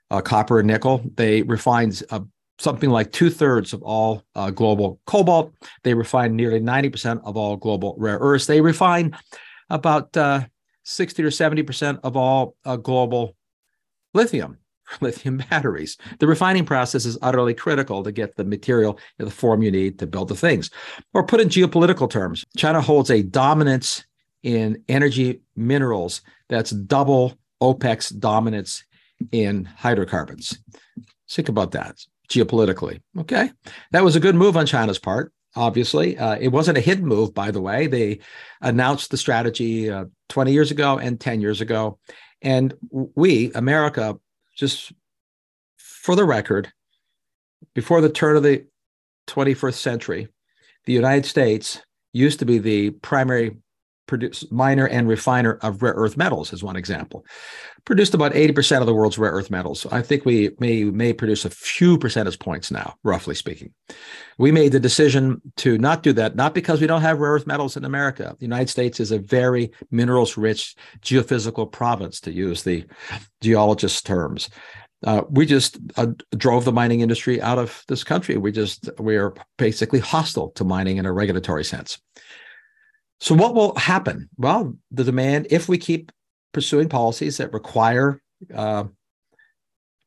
[0.09, 1.01] uh, copper and nickel.
[1.15, 2.21] They refine uh,
[2.59, 5.53] something like two thirds of all uh, global cobalt.
[5.83, 8.45] They refine nearly 90% of all global rare earths.
[8.45, 9.15] They refine
[9.73, 10.45] about uh,
[10.83, 13.35] 60 or 70% of all uh, global
[14.13, 14.59] lithium,
[15.01, 15.97] lithium batteries.
[16.19, 19.97] The refining process is utterly critical to get the material in the form you need
[19.99, 20.69] to build the things.
[21.13, 24.05] Or put in geopolitical terms, China holds a dominance
[24.43, 28.83] in energy minerals that's double OPEC's dominance
[29.31, 30.59] in hydrocarbons.
[31.29, 31.97] Think about that
[32.29, 33.01] geopolitically.
[33.17, 33.51] Okay.
[33.91, 36.17] That was a good move on China's part obviously.
[36.17, 37.87] Uh, it wasn't a hidden move, by the way.
[37.87, 38.19] They
[38.61, 41.99] announced the strategy uh, 20 years ago and 10 years ago.
[42.41, 44.17] And we, America,
[44.55, 44.91] just
[45.77, 46.71] for the record,
[47.73, 48.65] before the turn of the
[49.27, 50.27] 21st century,
[50.85, 53.57] the United States used to be the primary
[54.05, 57.25] produce miner and refiner of rare earth metals as one example.
[57.85, 59.85] Produced about 80% of the world's rare earth metals.
[59.91, 63.73] I think we may may produce a few percentage points now roughly speaking.
[64.37, 67.47] We made the decision to not do that not because we don't have rare earth
[67.47, 68.35] metals in america.
[68.39, 72.85] The united states is a very minerals rich geophysical province to use the
[73.41, 74.49] geologist's terms.
[75.05, 78.37] Uh, we just uh, drove the mining industry out of this country.
[78.37, 81.99] We just we are basically hostile to mining in a regulatory sense.
[83.23, 84.27] So, what will happen?
[84.35, 86.11] Well, the demand, if we keep
[86.51, 88.21] pursuing policies that require
[88.53, 88.83] uh,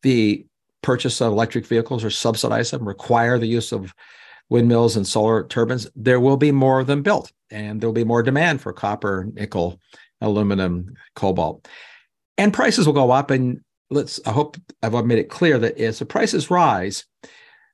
[0.02, 0.44] the
[0.83, 3.94] purchase of electric vehicles or subsidize them, require the use of
[4.50, 8.05] windmills and solar turbines, there will be more of them built, and there will be
[8.05, 9.81] more demand for copper, nickel,
[10.20, 11.66] aluminum, cobalt,
[12.37, 13.31] and prices will go up.
[13.31, 17.07] And let's, I hope I've made it clear that as the prices rise,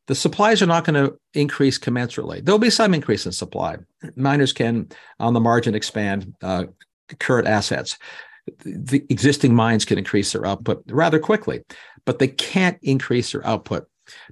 [0.09, 2.45] the supplies are not going to increase commensurately.
[2.45, 3.77] There'll be some increase in supply.
[4.17, 4.88] Miners can,
[5.21, 6.65] on the margin, expand uh,
[7.19, 7.99] current assets.
[8.65, 11.62] The existing mines can increase their output rather quickly,
[12.05, 13.87] but they can't increase their output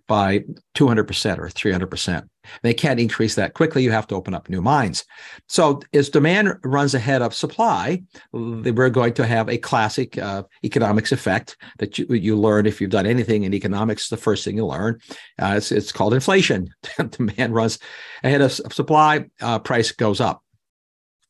[0.07, 0.45] by
[0.77, 2.29] 200% or 300%.
[2.63, 3.83] They can't increase that quickly.
[3.83, 5.05] You have to open up new mines.
[5.47, 8.03] So, as demand runs ahead of supply,
[8.33, 12.91] we're going to have a classic uh, economics effect that you, you learn if you've
[12.91, 14.09] done anything in economics.
[14.09, 14.99] The first thing you learn,
[15.41, 16.71] uh, it's, it's called inflation.
[17.11, 17.79] demand runs
[18.25, 20.43] ahead of supply, uh, price goes up.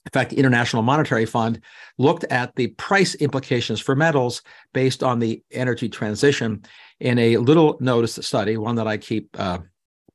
[0.06, 1.60] In fact, the International Monetary Fund
[1.98, 6.62] looked at the price implications for metals based on the energy transition
[7.00, 9.58] in a little notice study, one that I keep uh,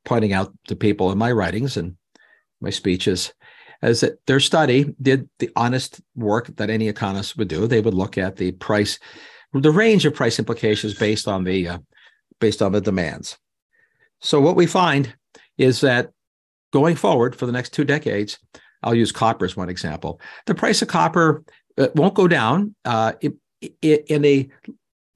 [0.04, 1.96] pointing out to people in my writings and
[2.60, 3.32] my speeches,
[3.82, 7.66] is that their study did the honest work that any economist would do.
[7.66, 8.98] They would look at the price,
[9.52, 11.78] the range of price implications based on the uh,
[12.40, 13.36] based on the demands.
[14.20, 15.14] So what we find
[15.58, 16.10] is that
[16.72, 18.38] going forward for the next two decades,
[18.82, 20.20] I'll use copper as one example.
[20.46, 21.44] The price of copper
[21.78, 22.74] uh, won't go down.
[22.84, 23.12] Uh,
[23.82, 24.48] in a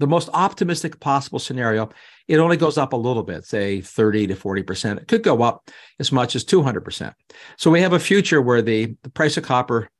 [0.00, 1.90] the most optimistic possible scenario,
[2.26, 4.96] it only goes up a little bit, say 30 to 40%.
[4.96, 7.12] It could go up as much as 200%.
[7.58, 9.90] So we have a future where the, the price of copper,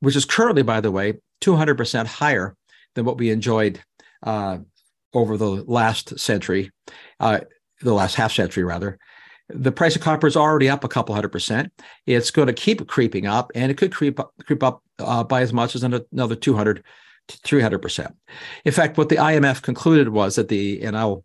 [0.00, 2.54] which is currently, by the way, 200% higher
[2.94, 3.80] than what we enjoyed
[4.22, 4.58] uh,
[5.14, 6.70] over the last century,
[7.18, 7.40] uh,
[7.80, 8.98] the last half century, rather.
[9.48, 11.72] The price of copper is already up a couple hundred percent.
[12.06, 15.40] It's going to keep creeping up, and it could creep up, creep up uh, by
[15.40, 16.84] as much as another 200
[17.30, 18.12] 300%.
[18.64, 21.24] In fact, what the IMF concluded was that the, and I'll,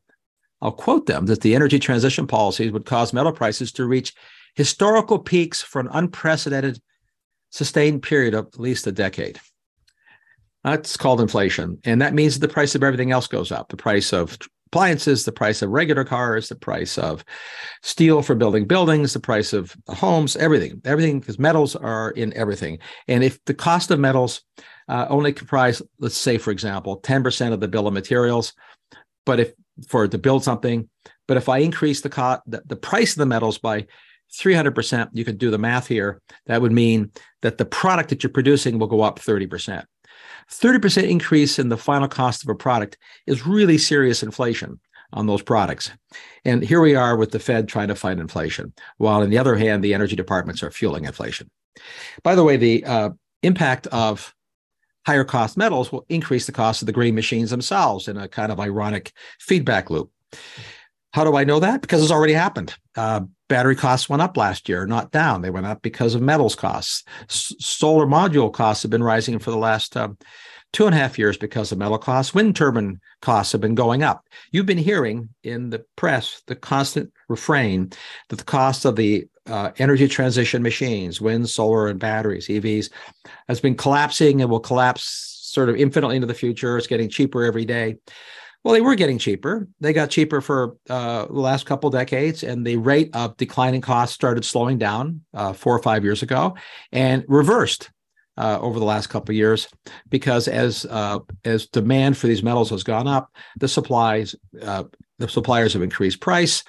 [0.62, 4.14] I'll quote them, that the energy transition policies would cause metal prices to reach
[4.56, 6.80] historical peaks for an unprecedented
[7.52, 9.40] sustained period of at least a decade.
[10.64, 11.80] That's called inflation.
[11.84, 13.70] And that means the price of everything else goes up.
[13.70, 14.38] The price of
[14.68, 17.24] appliances, the price of regular cars, the price of
[17.82, 22.80] steel for building buildings, the price of homes, everything, everything, because metals are in everything.
[23.08, 24.42] And if the cost of metals
[24.88, 28.54] uh, only comprise, let's say, for example, 10% of the bill of materials.
[29.26, 29.54] But if
[29.88, 30.90] for to build something.
[31.28, 33.88] But if I increase the cost, the, the price of the metals by
[34.34, 36.22] 300%, you could do the math here.
[36.48, 39.86] That would mean that the product that you're producing will go up 30%.
[40.52, 44.80] 30% increase in the final cost of a product is really serious inflation
[45.14, 45.92] on those products.
[46.44, 49.56] And here we are with the Fed trying to fight inflation, while on the other
[49.56, 51.50] hand, the energy departments are fueling inflation.
[52.24, 53.10] By the way, the uh,
[53.44, 54.35] impact of
[55.06, 58.52] higher cost metals will increase the cost of the green machines themselves in a kind
[58.52, 60.12] of ironic feedback loop.
[61.14, 61.82] How do I know that?
[61.82, 62.76] Because it's already happened.
[62.96, 65.42] Uh, battery costs went up last year, not down.
[65.42, 67.04] They went up because of metals costs.
[67.30, 70.10] S- solar module costs have been rising for the last uh,
[70.74, 72.34] two and a half years because of metal costs.
[72.34, 74.28] Wind turbine costs have been going up.
[74.52, 77.92] You've been hearing in the press the constant refrain
[78.30, 82.90] that the cost of the uh, energy transition machines, wind, solar, and batteries, EVs,
[83.48, 85.04] has been collapsing and will collapse
[85.42, 86.78] sort of infinitely into the future.
[86.78, 87.98] It's getting cheaper every day.
[88.64, 89.68] Well, they were getting cheaper.
[89.80, 94.16] They got cheaper for uh, the last couple decades, and the rate of declining costs
[94.16, 96.56] started slowing down uh, four or five years ago,
[96.92, 97.92] and reversed
[98.38, 99.68] uh, over the last couple years
[100.10, 104.84] because as uh, as demand for these metals has gone up, the supplies uh,
[105.20, 106.64] the suppliers have increased price,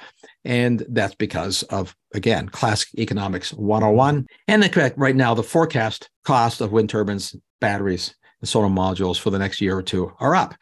[0.45, 4.27] and that's because of again classic economics 101.
[4.49, 9.19] And in fact, right now the forecast cost of wind turbines, batteries, and solar modules
[9.19, 10.55] for the next year or two are up.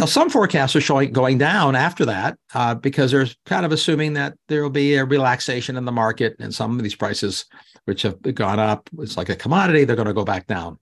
[0.00, 4.14] Now, some forecasts are showing going down after that uh, because they're kind of assuming
[4.14, 7.44] that there will be a relaxation in the market and some of these prices,
[7.84, 10.78] which have gone up, it's like a commodity, they're going to go back down.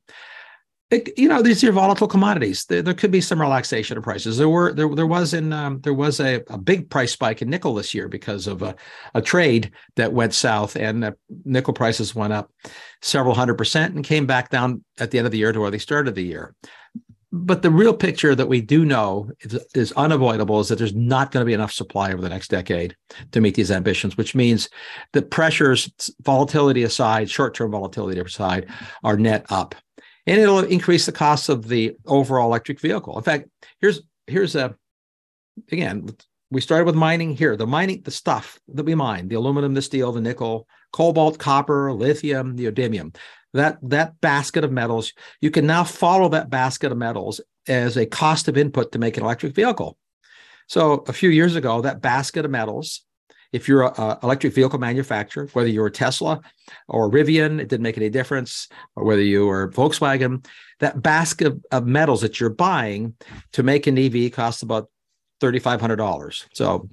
[0.91, 2.65] It, you know, these are volatile commodities.
[2.65, 4.39] There, there, could be some relaxation of prices.
[4.39, 7.51] There were there there was in um, there was a, a big price spike in
[7.51, 8.75] nickel this year because of a,
[9.15, 11.13] a trade that went south, and uh,
[11.45, 12.51] nickel prices went up
[13.03, 15.71] several hundred percent and came back down at the end of the year to where
[15.71, 16.55] they started the year
[17.31, 21.31] but the real picture that we do know is, is, unavoidable is that there's not
[21.31, 22.97] going to be enough supply over the next decade
[23.33, 24.69] to meet these ambitions, which means
[25.13, 28.67] the pressures, volatility aside, short-term volatility aside,
[29.05, 29.75] are net up,
[30.29, 33.17] and it'll increase the cost of the overall electric vehicle.
[33.17, 33.49] In fact,
[33.81, 34.77] here's here's a
[35.73, 36.09] again
[36.51, 37.57] we started with mining here.
[37.57, 41.93] The mining, the stuff that we mine, the aluminum, the steel, the nickel, cobalt, copper,
[41.93, 43.15] lithium, neodymium
[43.55, 48.07] that that basket of metals you can now follow that basket of metals as a
[48.07, 49.97] cost of input to make an electric vehicle
[50.67, 53.03] so a few years ago that basket of metals
[53.53, 56.41] if you're an electric vehicle manufacturer whether you're tesla
[56.89, 60.45] or rivian it didn't make any difference or whether you were volkswagen
[60.81, 63.15] that basket of metals that you're buying
[63.53, 64.89] to make an ev costs about
[65.41, 66.89] $3500 so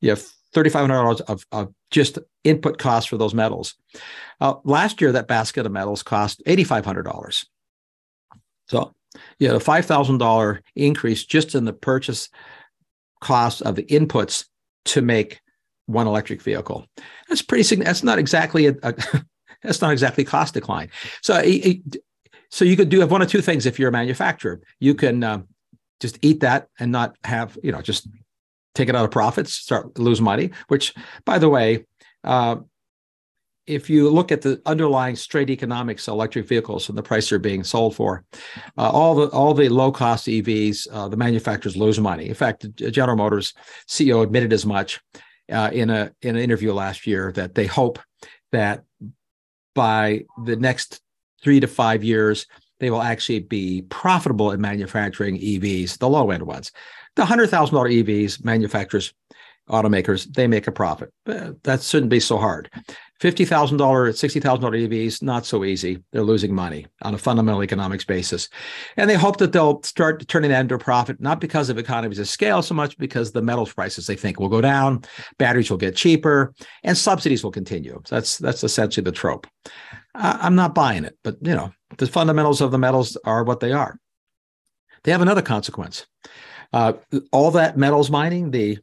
[0.00, 3.74] you have $3500 of, of just input costs for those metals.
[4.40, 7.46] Uh, last year, that basket of metals cost $8,500.
[8.68, 8.94] So
[9.38, 12.28] you had a $5,000 increase just in the purchase
[13.20, 14.46] cost of the inputs
[14.86, 15.40] to make
[15.88, 16.86] one electric vehicle.
[17.28, 17.86] That's pretty significant.
[17.86, 18.94] That's not exactly a, a
[19.62, 20.90] that's not exactly cost decline.
[21.22, 21.80] So it,
[22.50, 24.60] so you could do have one of two things if you're a manufacturer.
[24.80, 25.42] You can uh,
[26.00, 28.08] just eat that and not have you know just
[28.74, 30.50] take it out of profits, start lose money.
[30.68, 31.86] Which, by the way,
[32.22, 32.56] uh,
[33.66, 37.38] if you look at the underlying straight economics of electric vehicles and the price they're
[37.38, 38.24] being sold for,
[38.76, 42.28] uh, all the all the low cost EVs, uh, the manufacturers lose money.
[42.28, 43.54] In fact, General Motors
[43.88, 45.00] CEO admitted as much
[45.50, 47.98] uh, in a in an interview last year that they hope
[48.52, 48.84] that
[49.74, 51.00] by the next
[51.42, 52.46] three to five years
[52.80, 56.70] they will actually be profitable in manufacturing EVs, the low end ones.
[57.16, 59.12] The $100,000 EVs, manufacturers,
[59.68, 61.12] automakers, they make a profit.
[61.26, 62.70] That shouldn't be so hard.
[63.20, 66.02] $50,000, $60,000 EVs, not so easy.
[66.12, 68.48] They're losing money on a fundamental economics basis.
[68.96, 72.20] And they hope that they'll start turning that into a profit, not because of economies
[72.20, 75.02] of scale so much, because the metals prices they think will go down,
[75.38, 76.54] batteries will get cheaper,
[76.84, 78.00] and subsidies will continue.
[78.08, 79.46] That's that's essentially the trope.
[80.14, 83.72] I'm not buying it, but you know, the fundamentals of the metals are what they
[83.72, 83.98] are.
[85.04, 86.06] They have another consequence.
[86.72, 86.94] Uh,
[87.32, 88.78] all that metals mining, the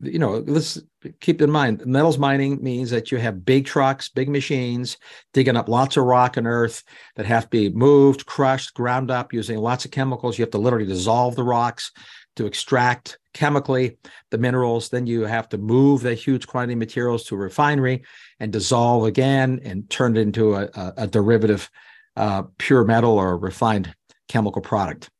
[0.00, 0.80] you know, let's
[1.20, 4.96] keep in mind metals mining means that you have big trucks, big machines
[5.32, 6.82] digging up lots of rock and earth
[7.16, 10.38] that have to be moved, crushed, ground up using lots of chemicals.
[10.38, 11.92] You have to literally dissolve the rocks
[12.36, 13.98] to extract chemically
[14.30, 14.88] the minerals.
[14.88, 18.04] Then you have to move the huge quantity of materials to a refinery
[18.40, 21.70] and dissolve again and turn it into a, a, derivative
[22.16, 23.94] uh, pure metal or refined
[24.28, 25.10] chemical product.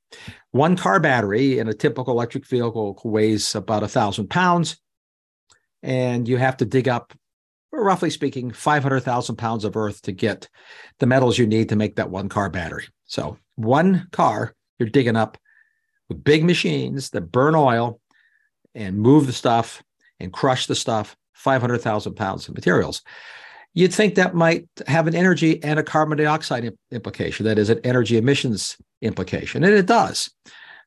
[0.52, 4.76] One car battery in a typical electric vehicle weighs about a thousand pounds,
[5.84, 7.12] and you have to dig up,
[7.70, 10.48] roughly speaking, 500,000 pounds of earth to get
[10.98, 12.86] the metals you need to make that one car battery.
[13.04, 15.36] So, one car, you're digging up
[16.08, 18.00] with big machines that burn oil
[18.74, 19.82] and move the stuff
[20.18, 23.02] and crush the stuff, 500,000 pounds of materials.
[23.74, 27.80] You'd think that might have an energy and a carbon dioxide implication, that is, an
[27.84, 30.30] energy emissions implication, and it does.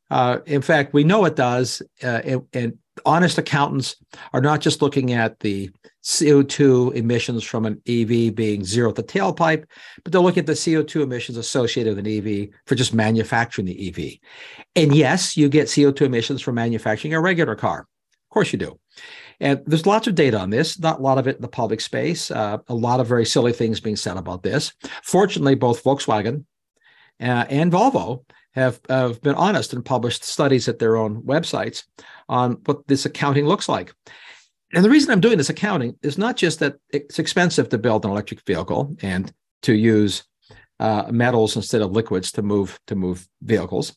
[0.09, 3.95] Uh, in fact, we know it does, uh, and, and, honest accountants
[4.33, 5.69] are not just looking at the
[6.03, 9.65] CO2 emissions from an EV being zero at the tailpipe,
[10.03, 13.87] but they're looking at the CO2 emissions associated with an EV for just manufacturing the
[13.87, 14.17] EV.
[14.75, 17.81] And yes, you get CO2 emissions from manufacturing a regular car.
[17.81, 18.79] Of course you do.
[19.39, 21.81] And there's lots of data on this, not a lot of it in the public
[21.81, 24.73] space, uh, a lot of very silly things being said about this.
[25.03, 26.45] Fortunately, both Volkswagen
[27.19, 28.23] uh, and Volvo
[28.57, 31.83] have, have been honest and published studies at their own websites
[32.27, 33.93] on what this accounting looks like.
[34.73, 38.03] And the reason I'm doing this accounting is not just that it's expensive to build
[38.03, 40.23] an electric vehicle and to use
[40.79, 43.95] uh, metals instead of liquids to move to move vehicles.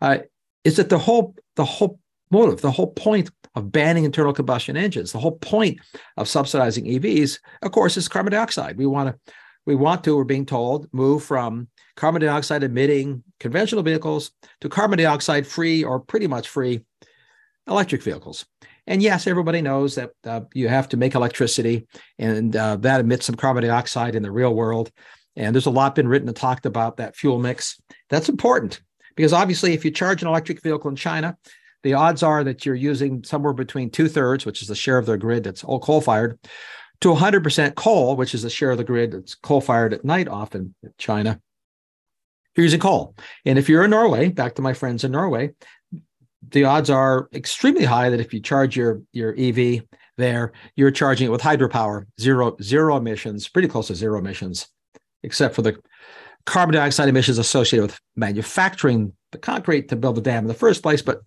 [0.00, 0.18] Uh,
[0.64, 5.12] is that the whole the whole motive, the whole point of banning internal combustion engines,
[5.12, 5.78] the whole point
[6.16, 8.76] of subsidizing EVs, of course, is carbon dioxide.
[8.76, 9.32] We want to
[9.66, 14.98] we want to, we're being told, move from carbon dioxide emitting conventional vehicles to carbon
[14.98, 16.84] dioxide free or pretty much free
[17.66, 18.46] electric vehicles.
[18.86, 21.86] And yes, everybody knows that uh, you have to make electricity,
[22.18, 24.90] and uh, that emits some carbon dioxide in the real world.
[25.36, 27.80] And there's a lot been written and talked about that fuel mix.
[28.08, 28.80] That's important
[29.14, 31.36] because obviously, if you charge an electric vehicle in China,
[31.82, 35.06] the odds are that you're using somewhere between two thirds, which is the share of
[35.06, 36.38] their grid that's all coal fired,
[37.00, 40.28] to 100% coal, which is the share of the grid that's coal fired at night,
[40.28, 41.40] often in China.
[42.58, 43.14] You're call.
[43.44, 45.52] And if you're in Norway, back to my friends in Norway,
[46.50, 49.82] the odds are extremely high that if you charge your your EV
[50.16, 54.66] there, you're charging it with hydropower, zero zero emissions, pretty close to zero emissions,
[55.22, 55.78] except for the
[56.46, 60.82] carbon dioxide emissions associated with manufacturing the concrete to build the dam in the first
[60.82, 61.00] place.
[61.00, 61.20] But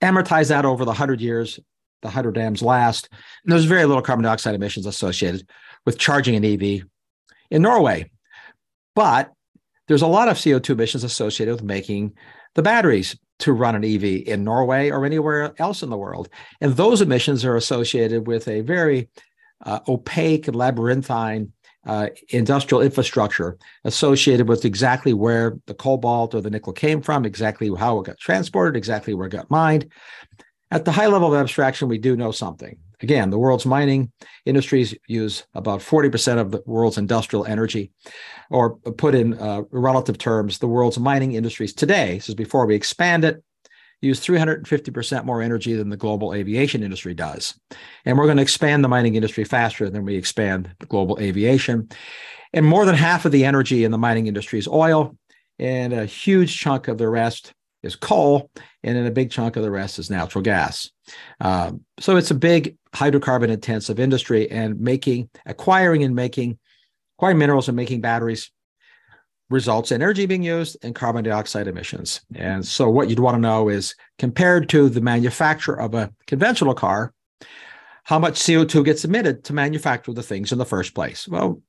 [0.00, 1.58] amortize that over the hundred years,
[2.02, 3.08] the hundred dams last,
[3.42, 5.48] and there's very little carbon dioxide emissions associated
[5.84, 6.84] with charging an EV
[7.50, 8.08] in Norway.
[8.94, 9.32] But
[9.88, 12.14] there's a lot of CO2 emissions associated with making
[12.54, 16.28] the batteries to run an EV in Norway or anywhere else in the world.
[16.60, 19.08] And those emissions are associated with a very
[19.64, 21.52] uh, opaque and labyrinthine
[21.86, 27.70] uh, industrial infrastructure associated with exactly where the cobalt or the nickel came from, exactly
[27.78, 29.90] how it got transported, exactly where it got mined.
[30.70, 32.78] At the high level of abstraction, we do know something.
[33.02, 34.12] Again, the world's mining
[34.44, 37.92] industries use about 40% of the world's industrial energy,
[38.50, 42.74] or put in uh, relative terms, the world's mining industries today, this is before we
[42.74, 43.42] expand it,
[44.00, 47.58] use 350% more energy than the global aviation industry does.
[48.04, 51.88] And we're going to expand the mining industry faster than we expand global aviation.
[52.52, 55.16] And more than half of the energy in the mining industry is oil,
[55.58, 58.50] and a huge chunk of the rest is coal,
[58.82, 60.90] and then a big chunk of the rest is natural gas.
[61.40, 66.58] Um, so it's a big hydrocarbon intensive industry, and making, acquiring, and making,
[67.16, 68.50] acquiring minerals and making batteries
[69.50, 72.20] results in energy being used and carbon dioxide emissions.
[72.34, 76.74] And so, what you'd want to know is compared to the manufacture of a conventional
[76.74, 77.12] car,
[78.04, 81.28] how much CO2 gets emitted to manufacture the things in the first place?
[81.28, 81.62] Well,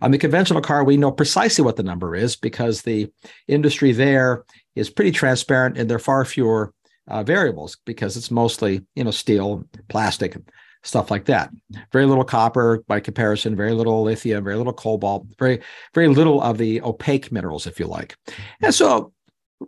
[0.00, 3.12] on the conventional car, we know precisely what the number is because the
[3.48, 4.44] industry there
[4.74, 6.72] is pretty transparent and there are far fewer
[7.08, 10.36] uh, variables because it's mostly you know steel, plastic,
[10.82, 11.50] stuff like that.
[11.92, 15.60] Very little copper by comparison, very little lithium, very little cobalt, very
[15.94, 18.16] very little of the opaque minerals, if you like.
[18.60, 19.12] And so,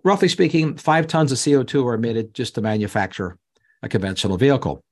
[0.04, 3.38] roughly speaking, five tons of CO two are emitted just to manufacture
[3.82, 4.82] a conventional vehicle.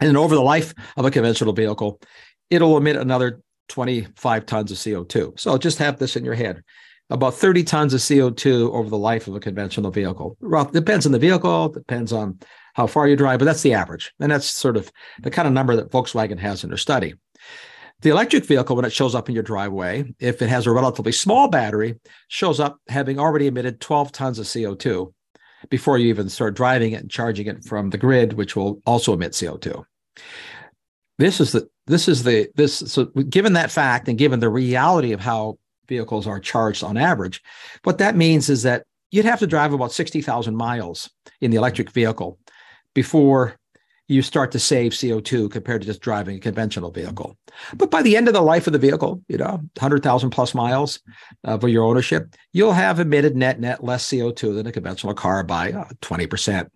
[0.00, 2.00] And then over the life of a conventional vehicle,
[2.50, 5.38] it'll emit another 25 tons of CO2.
[5.38, 6.62] So just have this in your head
[7.10, 10.36] about 30 tons of CO2 over the life of a conventional vehicle.
[10.40, 12.38] Well, depends on the vehicle, depends on
[12.74, 14.12] how far you drive, but that's the average.
[14.20, 14.92] And that's sort of
[15.22, 17.14] the kind of number that Volkswagen has in their study.
[18.00, 21.10] The electric vehicle, when it shows up in your driveway, if it has a relatively
[21.10, 25.12] small battery, shows up having already emitted 12 tons of CO2
[25.70, 29.12] before you even start driving it and charging it from the grid, which will also
[29.14, 29.84] emit CO2.
[31.18, 35.12] This is the this is the this so given that fact and given the reality
[35.12, 37.42] of how vehicles are charged on average.
[37.82, 41.10] What that means is that you'd have to drive about 60,000 miles
[41.40, 42.38] in the electric vehicle
[42.94, 43.56] before
[44.08, 47.36] you start to save CO2 compared to just driving a conventional vehicle.
[47.76, 51.00] But by the end of the life of the vehicle, you know, 100,000 plus miles
[51.44, 55.44] uh, for your ownership, you'll have emitted net net less CO2 than a conventional car
[55.44, 56.68] by uh, 20%.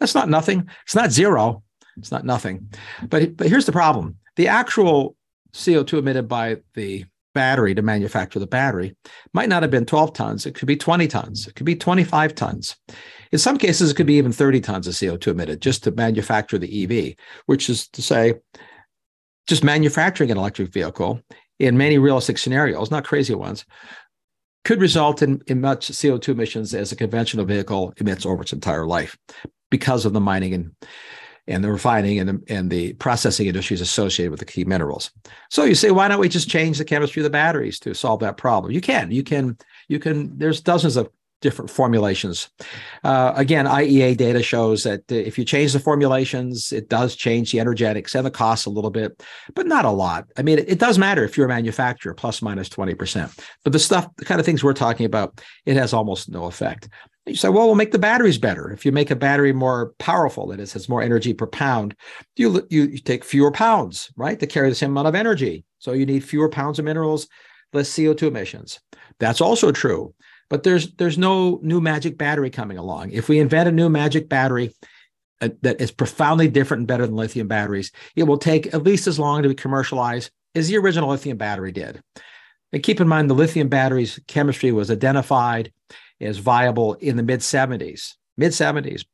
[0.00, 0.68] That's not nothing.
[0.84, 1.62] It's not zero.
[1.96, 2.72] It's not nothing.
[3.08, 4.16] But, but here's the problem.
[4.36, 5.16] The actual
[5.52, 7.04] CO2 emitted by the
[7.34, 8.96] battery to manufacture the battery
[9.32, 10.46] might not have been 12 tons.
[10.46, 11.46] It could be 20 tons.
[11.46, 12.76] It could be 25 tons.
[13.32, 16.58] In some cases, it could be even 30 tons of CO2 emitted just to manufacture
[16.58, 17.14] the EV,
[17.46, 18.34] which is to say,
[19.46, 21.20] just manufacturing an electric vehicle
[21.58, 23.64] in many realistic scenarios, not crazy ones,
[24.64, 28.86] could result in, in much CO2 emissions as a conventional vehicle emits over its entire
[28.86, 29.16] life
[29.70, 30.72] because of the mining and
[31.46, 35.10] and the refining and the, and the processing industries associated with the key minerals.
[35.50, 38.20] So you say, why don't we just change the chemistry of the batteries to solve
[38.20, 38.72] that problem?
[38.72, 39.56] You can, you can,
[39.88, 40.36] you can.
[40.38, 41.10] There's dozens of
[41.40, 42.50] different formulations.
[43.02, 47.60] Uh, again, IEA data shows that if you change the formulations, it does change the
[47.60, 49.22] energetics and the costs a little bit,
[49.54, 50.26] but not a lot.
[50.36, 53.38] I mean, it, it does matter if you're a manufacturer, plus minus 20%.
[53.64, 56.88] But the stuff, the kind of things we're talking about, it has almost no effect.
[57.26, 58.72] You say, well, we'll make the batteries better.
[58.72, 61.94] If you make a battery more powerful, that is, has more energy per pound,
[62.36, 65.64] you, you, take fewer pounds, right, to carry the same amount of energy.
[65.78, 67.28] So you need fewer pounds of minerals,
[67.72, 68.80] less CO2 emissions.
[69.18, 70.14] That's also true
[70.50, 73.12] but there's there's no new magic battery coming along.
[73.12, 74.74] If we invent a new magic battery
[75.40, 79.06] uh, that is profoundly different and better than lithium batteries, it will take at least
[79.06, 82.02] as long to be commercialized as the original lithium battery did.
[82.72, 85.72] And keep in mind, the lithium batteries chemistry was identified
[86.20, 88.14] as viable in the mid 70s.
[88.36, 89.04] Mid 70s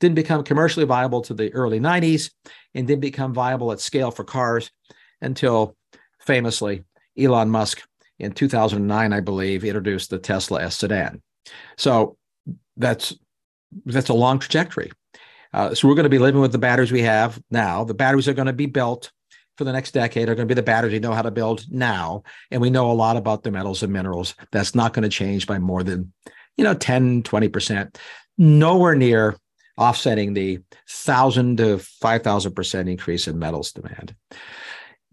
[0.00, 2.30] didn't become commercially viable to the early 90s
[2.74, 4.70] and didn't become viable at scale for cars
[5.20, 5.76] until
[6.20, 6.84] famously
[7.18, 7.82] Elon Musk
[8.18, 11.22] in 2009, I believe, introduced the Tesla S sedan.
[11.76, 12.16] So
[12.76, 13.14] that's
[13.86, 14.92] that's a long trajectory.
[15.52, 17.84] Uh, so we're going to be living with the batteries we have now.
[17.84, 19.10] The batteries are going to be built
[19.56, 21.64] for the next decade are going to be the batteries we know how to build
[21.70, 24.34] now, and we know a lot about the metals and minerals.
[24.50, 26.12] That's not going to change by more than
[26.56, 27.98] you know 10, 20 percent.
[28.38, 29.36] Nowhere near
[29.78, 34.14] offsetting the thousand to five thousand percent increase in metals demand.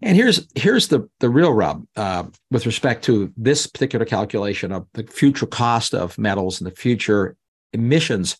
[0.02, 4.86] And here's here's the the real rub uh, with respect to this particular calculation of
[4.94, 7.36] the future cost of metals and the future
[7.72, 8.38] emissions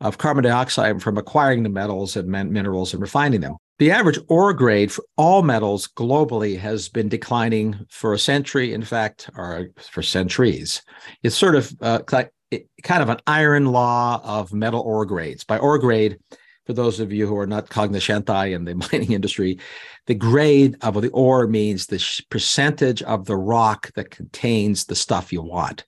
[0.00, 3.56] of carbon dioxide from acquiring the metals and minerals and refining them.
[3.80, 8.82] The average ore grade for all metals globally has been declining for a century, in
[8.82, 10.80] fact, or for centuries.
[11.24, 15.42] It's sort of uh, kind of an iron law of metal ore grades.
[15.42, 16.18] By ore grade,
[16.66, 19.58] for those of you who are not cognoscenti in the mining industry,
[20.06, 25.32] the grade of the ore means the percentage of the rock that contains the stuff
[25.32, 25.84] you want.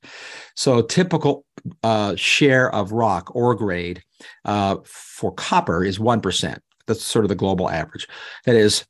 [0.56, 1.44] So, typical
[1.82, 4.02] uh, share of rock ore grade
[4.44, 6.58] uh, for copper is 1%.
[6.86, 8.08] That's sort of the global average.
[8.44, 8.84] That is,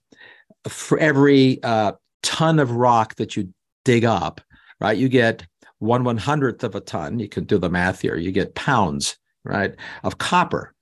[0.68, 1.92] for every uh,
[2.22, 3.52] ton of rock that you
[3.84, 4.40] dig up,
[4.80, 5.46] right, you get
[5.78, 7.18] one one hundredth of a ton.
[7.18, 8.16] You can do the math here.
[8.16, 10.72] You get pounds, right, of copper.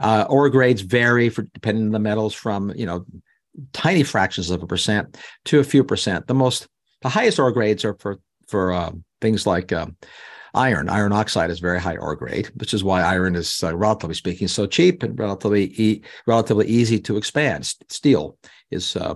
[0.00, 3.04] Uh, ore grades vary for depending on the metals from you know
[3.72, 5.16] tiny fractions of a percent
[5.46, 6.26] to a few percent.
[6.26, 6.66] The most
[7.02, 8.18] the highest ore grades are for
[8.48, 9.96] for uh, things like um,
[10.54, 10.88] iron.
[10.88, 14.48] Iron oxide is very high ore grade, which is why iron is uh, relatively speaking
[14.48, 17.74] so cheap and relatively e- relatively easy to expand.
[17.88, 18.38] Steel
[18.70, 19.14] is uh,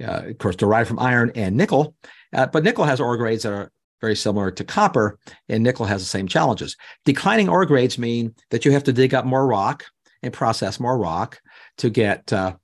[0.00, 1.94] of course derived from iron and nickel,
[2.32, 5.18] uh, but nickel has ore grades that are very similar to copper,
[5.48, 6.76] and nickel has the same challenges.
[7.04, 9.84] Declining ore grades mean that you have to dig up more rock
[10.22, 11.40] and process more rock
[11.78, 12.54] to get uh,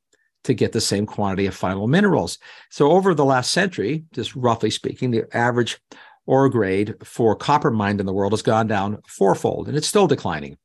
[0.45, 2.39] to get the same quantity of final minerals.
[2.71, 5.79] So over the last century, just roughly speaking, the average
[6.27, 10.07] ore grade for copper mined in the world has gone down fourfold, and it's still
[10.07, 10.57] declining.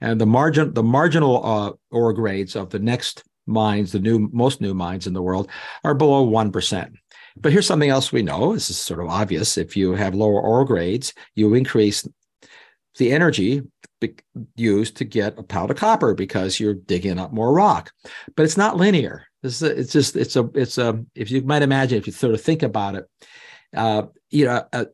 [0.00, 4.60] And the margin, the marginal uh, ore grades of the next mines, the new most
[4.60, 5.48] new mines in the world,
[5.84, 6.96] are below one percent.
[7.36, 8.54] But here's something else we know.
[8.54, 9.58] This is sort of obvious.
[9.58, 12.06] If you have lower ore grades, you increase
[12.98, 13.62] the energy
[14.56, 17.90] used to get a pound of copper because you're digging up more rock.
[18.36, 19.26] But it's not linear.
[19.42, 22.12] This is a, it's just it's a it's a if you might imagine if you
[22.12, 23.06] sort of think about it,
[23.74, 24.86] uh, you know, a,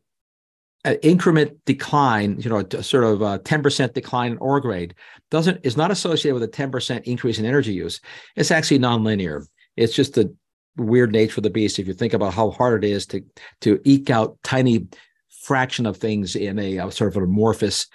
[0.85, 4.95] an increment decline, you know, sort of a 10% decline in ore grade
[5.31, 8.01] doesn't is not associated with a 10% increase in energy use.
[8.35, 9.45] It's actually nonlinear.
[9.77, 10.35] It's just the
[10.77, 11.79] weird nature of the beast.
[11.79, 13.23] If you think about how hard it is to
[13.61, 14.87] to eke out tiny
[15.29, 17.87] fraction of things in a, a sort of an amorphous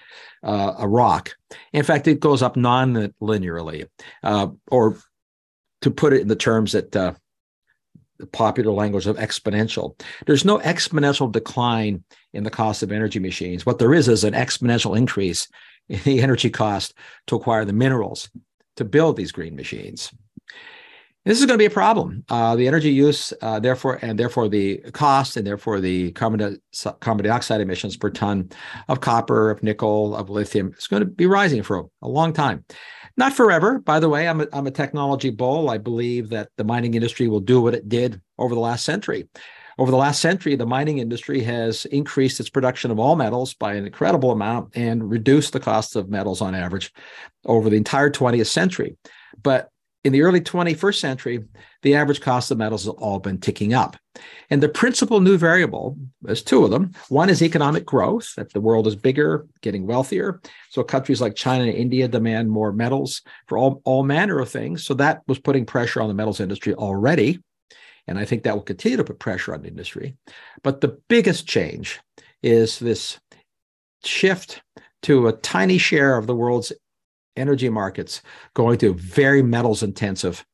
[0.43, 1.35] uh, a rock.
[1.73, 3.87] In fact, it goes up non-linearly,
[4.23, 4.99] uh, or
[5.83, 7.15] to put it in the terms that uh,
[8.19, 10.01] the popular language of exponential.
[10.27, 13.65] There's no exponential decline in the cost of energy machines.
[13.65, 15.49] What there is is an exponential increase
[15.89, 16.95] in the energy cost
[17.27, 18.29] to acquire the minerals
[18.77, 20.13] to build these green machines.
[21.25, 22.25] This is going to be a problem.
[22.31, 26.93] Uh, the energy use, uh, therefore, and therefore the cost, and therefore the carbon, di-
[27.01, 28.49] carbon dioxide emissions per ton
[28.89, 32.33] of copper, of nickel, of lithium is going to be rising for a, a long
[32.33, 32.65] time.
[33.19, 34.29] Not forever, by the way.
[34.29, 35.71] I'm a, I'm a technology bull.
[35.71, 39.29] I believe that the mining industry will do what it did over the last century.
[39.77, 43.75] Over the last century, the mining industry has increased its production of all metals by
[43.75, 46.93] an incredible amount and reduced the cost of metals on average
[47.45, 48.97] over the entire 20th century.
[49.43, 49.69] But
[50.05, 51.45] in the early 21st century,
[51.83, 53.97] the average cost of metals has all been ticking up.
[54.51, 56.93] And the principal new variable, there's two of them.
[57.09, 60.41] One is economic growth, that the world is bigger, getting wealthier.
[60.71, 64.85] So countries like China and India demand more metals for all, all manner of things.
[64.85, 67.41] So that was putting pressure on the metals industry already.
[68.07, 70.17] And I think that will continue to put pressure on the industry.
[70.63, 72.01] But the biggest change
[72.43, 73.19] is this
[74.05, 74.63] shift
[75.03, 76.73] to a tiny share of the world's
[77.39, 78.23] energy markets
[78.55, 80.45] going to very metals intensive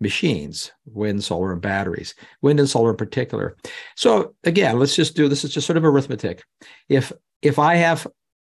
[0.00, 3.56] machines wind solar and batteries wind and solar in particular
[3.96, 6.42] so again let's just do this is just sort of arithmetic
[6.88, 8.06] if if i have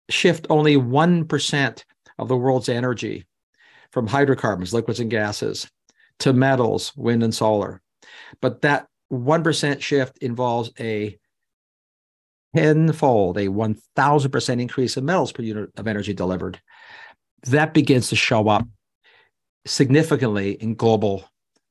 [0.10, 1.84] shift only 1%
[2.18, 3.26] of the world's energy
[3.92, 5.70] from hydrocarbons liquids and gases
[6.20, 7.82] to metals wind and solar
[8.42, 11.18] but that 1% shift involves a
[12.56, 16.60] tenfold, a 1000% increase in metals per unit of energy delivered.
[17.44, 18.68] That begins to show up
[19.66, 21.26] significantly in global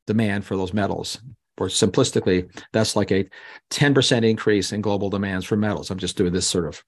[0.06, 1.20] demand for those metals.
[1.58, 3.28] Or simplistically, that's like a
[3.70, 5.90] 10% increase in global demands for metals.
[5.90, 6.82] I'm just doing this sort of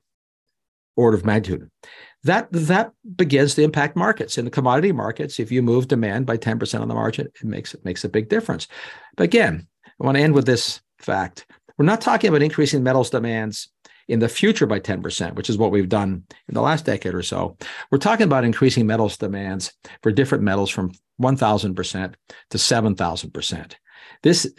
[0.97, 1.70] order of magnitude.
[2.24, 4.39] That that begins to impact markets.
[4.39, 7.74] In the commodity markets, if you move demand by 10% on the margin, it makes
[7.74, 8.68] it makes a big difference.
[9.16, 11.47] But again, I want to end with this fact.
[11.76, 13.68] We're not talking about increasing metals demands
[14.09, 17.23] in the future by 10%, which is what we've done in the last decade or
[17.23, 17.57] so.
[17.91, 19.73] We're talking about increasing metals demands
[20.03, 22.15] for different metals from 1,000%
[22.51, 23.75] to 7,000%.
[24.23, 24.53] This,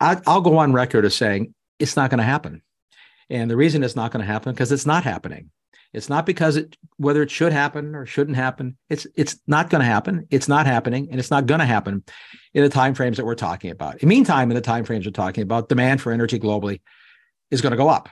[0.00, 2.62] I, I'll go on record as saying it's not going to happen.
[3.30, 5.50] And the reason it's not going to happen because it's not happening.
[5.92, 8.76] It's not because it whether it should happen or shouldn't happen.
[8.90, 10.26] It's it's not going to happen.
[10.30, 12.04] It's not happening, and it's not going to happen
[12.52, 13.94] in the timeframes that we're talking about.
[13.94, 16.82] In the meantime, in the timeframes we're talking about, demand for energy globally
[17.50, 18.10] is going to go up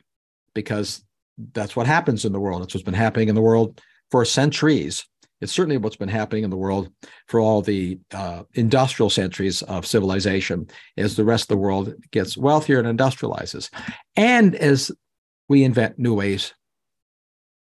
[0.57, 1.05] because
[1.53, 2.63] that's what happens in the world.
[2.63, 3.81] That's what's been happening in the world
[4.11, 5.07] for centuries.
[5.41, 6.91] It's certainly what's been happening in the world
[7.29, 12.39] for all the uh, industrial centuries of civilization as the rest of the world gets
[12.39, 13.71] wealthier and industrializes.
[14.17, 14.91] And as
[15.49, 16.55] we invent new ways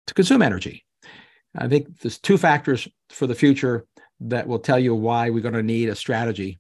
[0.06, 0.86] to consume energy.
[1.58, 3.86] I think there's two factors for the future
[4.20, 6.60] that will tell you why we're going to need a strategy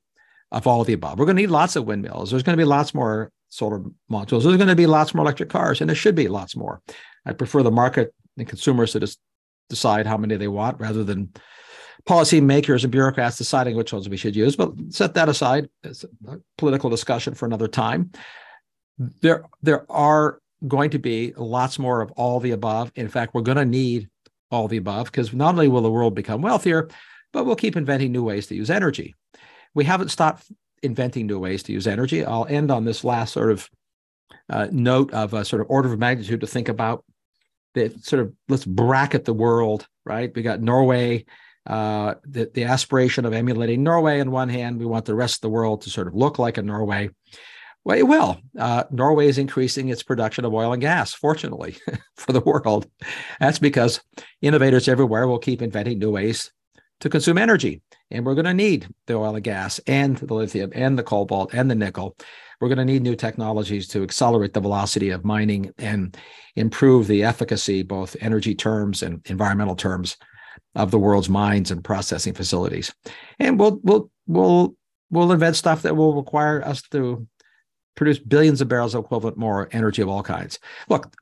[0.51, 1.19] of all of the above.
[1.19, 2.31] We're going to need lots of windmills.
[2.31, 3.81] There's going to be lots more solar
[4.11, 4.43] modules.
[4.43, 6.81] There's going to be lots more electric cars, and there should be lots more.
[7.25, 9.19] I prefer the market and consumers to just
[9.69, 11.31] decide how many they want rather than
[12.07, 14.55] policymakers and bureaucrats deciding which ones we should use.
[14.55, 15.69] But set that aside.
[15.83, 18.11] It's a political discussion for another time.
[18.97, 22.91] There, there are going to be lots more of all the above.
[22.95, 24.09] In fact, we're going to need
[24.49, 26.89] all the above because not only will the world become wealthier,
[27.33, 29.13] but we'll keep inventing new ways to use energy.
[29.73, 30.49] We haven't stopped
[30.83, 32.23] inventing new ways to use energy.
[32.25, 33.69] I'll end on this last sort of
[34.49, 37.03] uh, note of a sort of order of magnitude to think about.
[37.73, 40.31] That sort of let's bracket the world, right?
[40.33, 41.25] We got Norway,
[41.67, 44.79] uh, the, the aspiration of emulating Norway on one hand.
[44.79, 47.09] We want the rest of the world to sort of look like a Norway.
[47.83, 48.39] Well, it will.
[48.57, 51.77] Uh, Norway is increasing its production of oil and gas, fortunately
[52.17, 52.89] for the world.
[53.39, 54.01] That's because
[54.41, 56.51] innovators everywhere will keep inventing new ways
[56.99, 57.81] to consume energy.
[58.11, 61.53] And we're going to need the oil and gas and the lithium and the cobalt
[61.53, 62.15] and the nickel.
[62.59, 66.17] We're going to need new technologies to accelerate the velocity of mining and
[66.55, 70.17] improve the efficacy, both energy terms and environmental terms,
[70.75, 72.93] of the world's mines and processing facilities.
[73.39, 74.75] And we'll we'll we'll
[75.09, 77.27] we'll invent stuff that will require us to
[77.95, 80.59] produce billions of barrels of equivalent more energy of all kinds.
[80.87, 81.13] Look,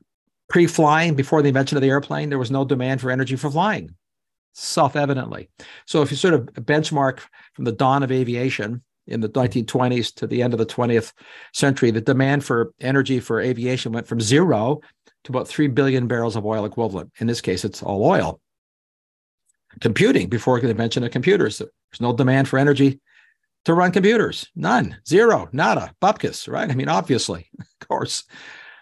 [0.48, 3.50] pre flying, before the invention of the airplane, there was no demand for energy for
[3.50, 3.94] flying,
[4.56, 5.50] self evidently.
[5.86, 7.20] So if you sort of benchmark
[7.54, 11.12] from the dawn of aviation in the 1920s to the end of the 20th
[11.52, 14.80] century, the demand for energy for aviation went from zero
[15.24, 17.12] to about 3 billion barrels of oil equivalent.
[17.18, 18.40] In this case, it's all oil.
[19.80, 23.00] Computing, before the invention of computers, there's no demand for energy
[23.66, 24.48] to run computers.
[24.56, 26.70] None, zero, nada, bupkis, right?
[26.70, 28.24] I mean, obviously, of course.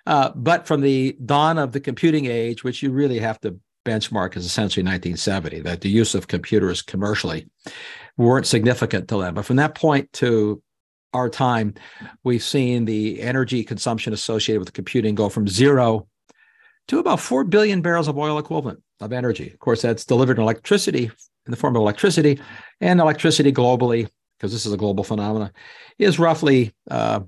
[0.07, 4.37] Uh, but from the dawn of the computing age, which you really have to benchmark
[4.37, 7.49] is essentially 1970, that the use of computers commercially
[8.16, 9.35] weren't significant to them.
[9.35, 10.62] But from that point to
[11.12, 11.74] our time,
[12.24, 16.09] we've seen the energy consumption associated with computing go from zero
[16.89, 19.51] to about 4 billion barrels of oil equivalent of energy.
[19.51, 21.11] Of course, that's delivered in electricity
[21.47, 22.41] in the form of electricity,
[22.80, 24.09] and electricity globally
[24.39, 25.51] because this is a global phenomenon,
[25.99, 27.20] is roughly uh,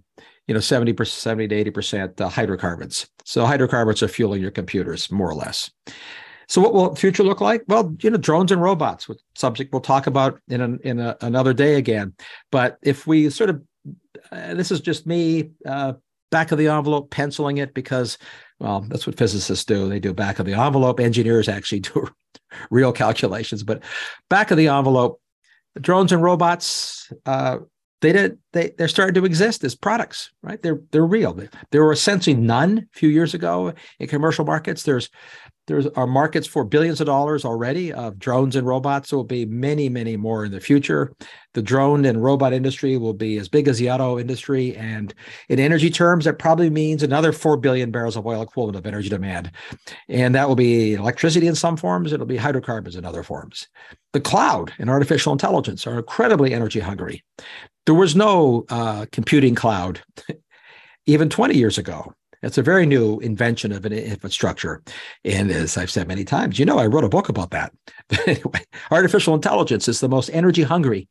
[0.46, 3.08] you know 70 70 to 80 percent uh, hydrocarbons.
[3.24, 5.70] So hydrocarbons are fueling your computers more or less.
[6.48, 7.62] So what will the future look like?
[7.66, 11.16] Well, you know, drones and robots, which subject we'll talk about in an, in a,
[11.20, 12.14] another day again.
[12.52, 13.62] But if we sort of
[14.32, 15.94] uh, this is just me uh,
[16.30, 18.18] back of the envelope penciling it because,
[18.58, 19.88] well, that's what physicists do.
[19.88, 21.00] They do back of the envelope.
[21.00, 22.08] Engineers actually do
[22.70, 23.82] real calculations, but
[24.28, 25.20] back of the envelope,
[25.80, 27.12] drones and robots.
[27.24, 27.58] Uh,
[28.00, 31.38] they did they they're starting to exist as products right they're they're real
[31.70, 35.10] there were essentially none a few years ago in commercial markets there's
[35.66, 39.10] there are markets for billions of dollars already of drones and robots.
[39.10, 41.12] There will be many, many more in the future.
[41.54, 44.76] The drone and robot industry will be as big as the auto industry.
[44.76, 45.12] And
[45.48, 49.08] in energy terms, that probably means another 4 billion barrels of oil equivalent of energy
[49.08, 49.50] demand.
[50.08, 53.66] And that will be electricity in some forms, it'll be hydrocarbons in other forms.
[54.12, 57.24] The cloud and artificial intelligence are incredibly energy hungry.
[57.86, 60.00] There was no uh, computing cloud
[61.06, 62.12] even 20 years ago.
[62.42, 64.82] It's a very new invention of an infrastructure.
[65.24, 67.72] And as I've said many times, you know, I wrote a book about that.
[68.08, 71.08] But anyway, artificial intelligence is the most energy hungry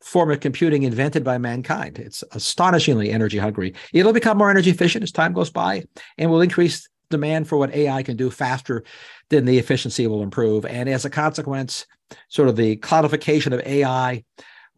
[0.00, 1.98] form of computing invented by mankind.
[1.98, 3.74] It's astonishingly energy hungry.
[3.92, 5.84] It'll become more energy efficient as time goes by
[6.18, 8.84] and will increase demand for what AI can do faster
[9.28, 10.64] than the efficiency will improve.
[10.64, 11.86] And as a consequence,
[12.28, 14.24] sort of the cloudification of AI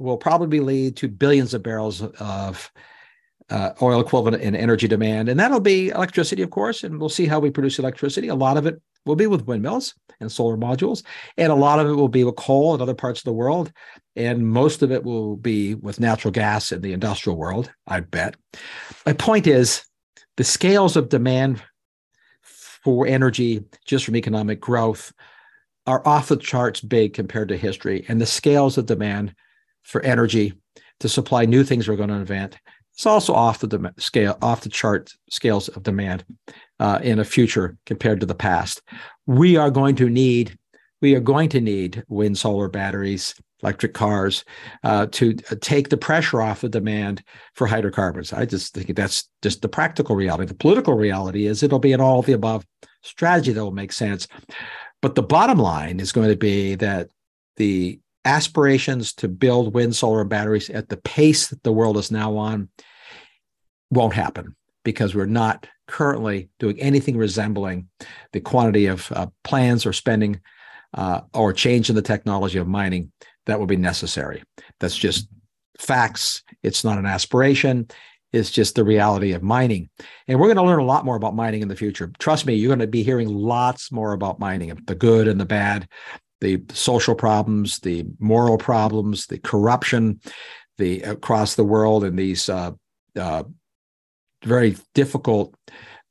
[0.03, 2.71] will probably lead to billions of barrels of
[3.51, 5.29] uh, oil equivalent in energy demand.
[5.29, 6.85] And that'll be electricity, of course.
[6.85, 8.29] And we'll see how we produce electricity.
[8.29, 11.03] A lot of it will be with windmills and solar modules.
[11.37, 13.73] And a lot of it will be with coal in other parts of the world.
[14.17, 18.37] And most of it will be with natural gas in the industrial world, I bet.
[19.05, 19.85] My point is
[20.37, 21.63] the scales of demand
[22.43, 25.13] for energy just from economic growth
[25.87, 28.05] are off the charts big compared to history.
[28.09, 29.35] And the scales of demand
[29.83, 30.55] for energy
[31.01, 32.57] to supply new things we're going to invent
[32.95, 36.25] it's also off the dem- scale, off the chart scales of demand
[36.79, 38.83] uh, in a future compared to the past.
[39.27, 40.59] We are going to need,
[41.01, 44.45] we are going to need wind, solar batteries, electric cars
[44.85, 47.23] uh, to uh, take the pressure off the demand
[47.55, 48.33] for hydrocarbons.
[48.33, 50.47] I just think that's just the practical reality.
[50.47, 52.67] The political reality is it'll be an all of the above
[53.03, 54.29] strategy that will make sense.
[55.01, 57.09] But the bottom line is going to be that
[57.57, 62.11] the aspirations to build wind, solar, and batteries at the pace that the world is
[62.11, 62.69] now on
[63.91, 64.55] won't happen
[64.85, 67.89] because we're not currently doing anything resembling
[68.33, 70.41] the quantity of uh, plans or spending
[70.95, 73.13] uh, or change in the technology of mining
[73.47, 74.43] that will be necessary.
[74.81, 75.29] That's just
[75.79, 76.43] facts.
[76.63, 77.89] It's not an aspiration.
[78.33, 79.91] It's just the reality of mining.
[80.27, 82.11] And we're going to learn a lot more about mining in the future.
[82.19, 85.45] Trust me, you're going to be hearing lots more about mining, the good and the
[85.45, 85.87] bad,
[86.43, 90.21] the social problems, the moral problems, the corruption,
[90.77, 92.73] the across the world, and these uh,
[93.17, 93.45] uh,
[94.45, 95.55] very difficult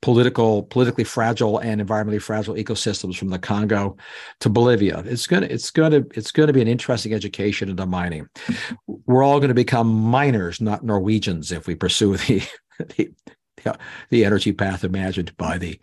[0.00, 3.96] political, politically fragile and environmentally fragile ecosystems from the Congo
[4.40, 5.02] to Bolivia.
[5.06, 8.26] It's gonna, it's gonna, it's gonna be an interesting education into mining.
[8.86, 12.42] We're all going to become miners, not Norwegians, if we pursue the
[12.78, 13.12] the,
[14.08, 15.78] the energy path imagined by the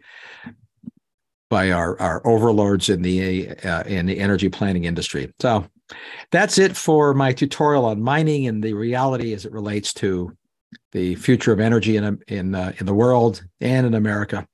[1.50, 5.34] by our, our overlords in the uh, in the energy planning industry.
[5.39, 5.66] So
[6.32, 10.36] that's it for my tutorial on mining and the reality as it relates to
[10.91, 14.47] the future of energy in in uh, in the world and in America.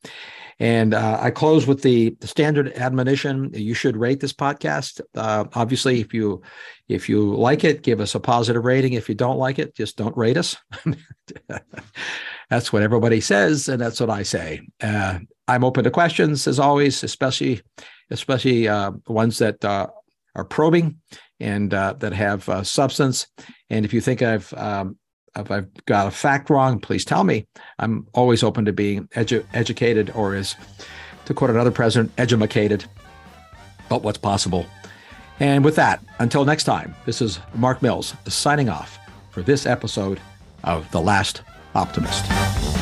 [0.57, 5.01] And uh, I close with the, the standard admonition: you should rate this podcast.
[5.13, 6.41] Uh, obviously, if you
[6.87, 8.93] if you like it, give us a positive rating.
[8.93, 10.55] If you don't like it, just don't rate us.
[12.49, 14.61] that's what everybody says, and that's what I say.
[14.81, 17.61] Uh, I'm open to questions as always, especially
[18.11, 19.87] especially uh, ones that uh,
[20.35, 20.97] are probing
[21.39, 23.27] and uh, that have uh, substance.
[23.69, 24.97] And if you think I've um,
[25.35, 27.47] if I've got a fact wrong, please tell me.
[27.79, 30.55] I'm always open to being edu- educated, or as
[31.25, 32.85] to quote another president, edumacated
[33.87, 34.65] about what's possible.
[35.39, 38.97] And with that, until next time, this is Mark Mills signing off
[39.31, 40.21] for this episode
[40.63, 41.41] of The Last
[41.75, 42.74] optimist.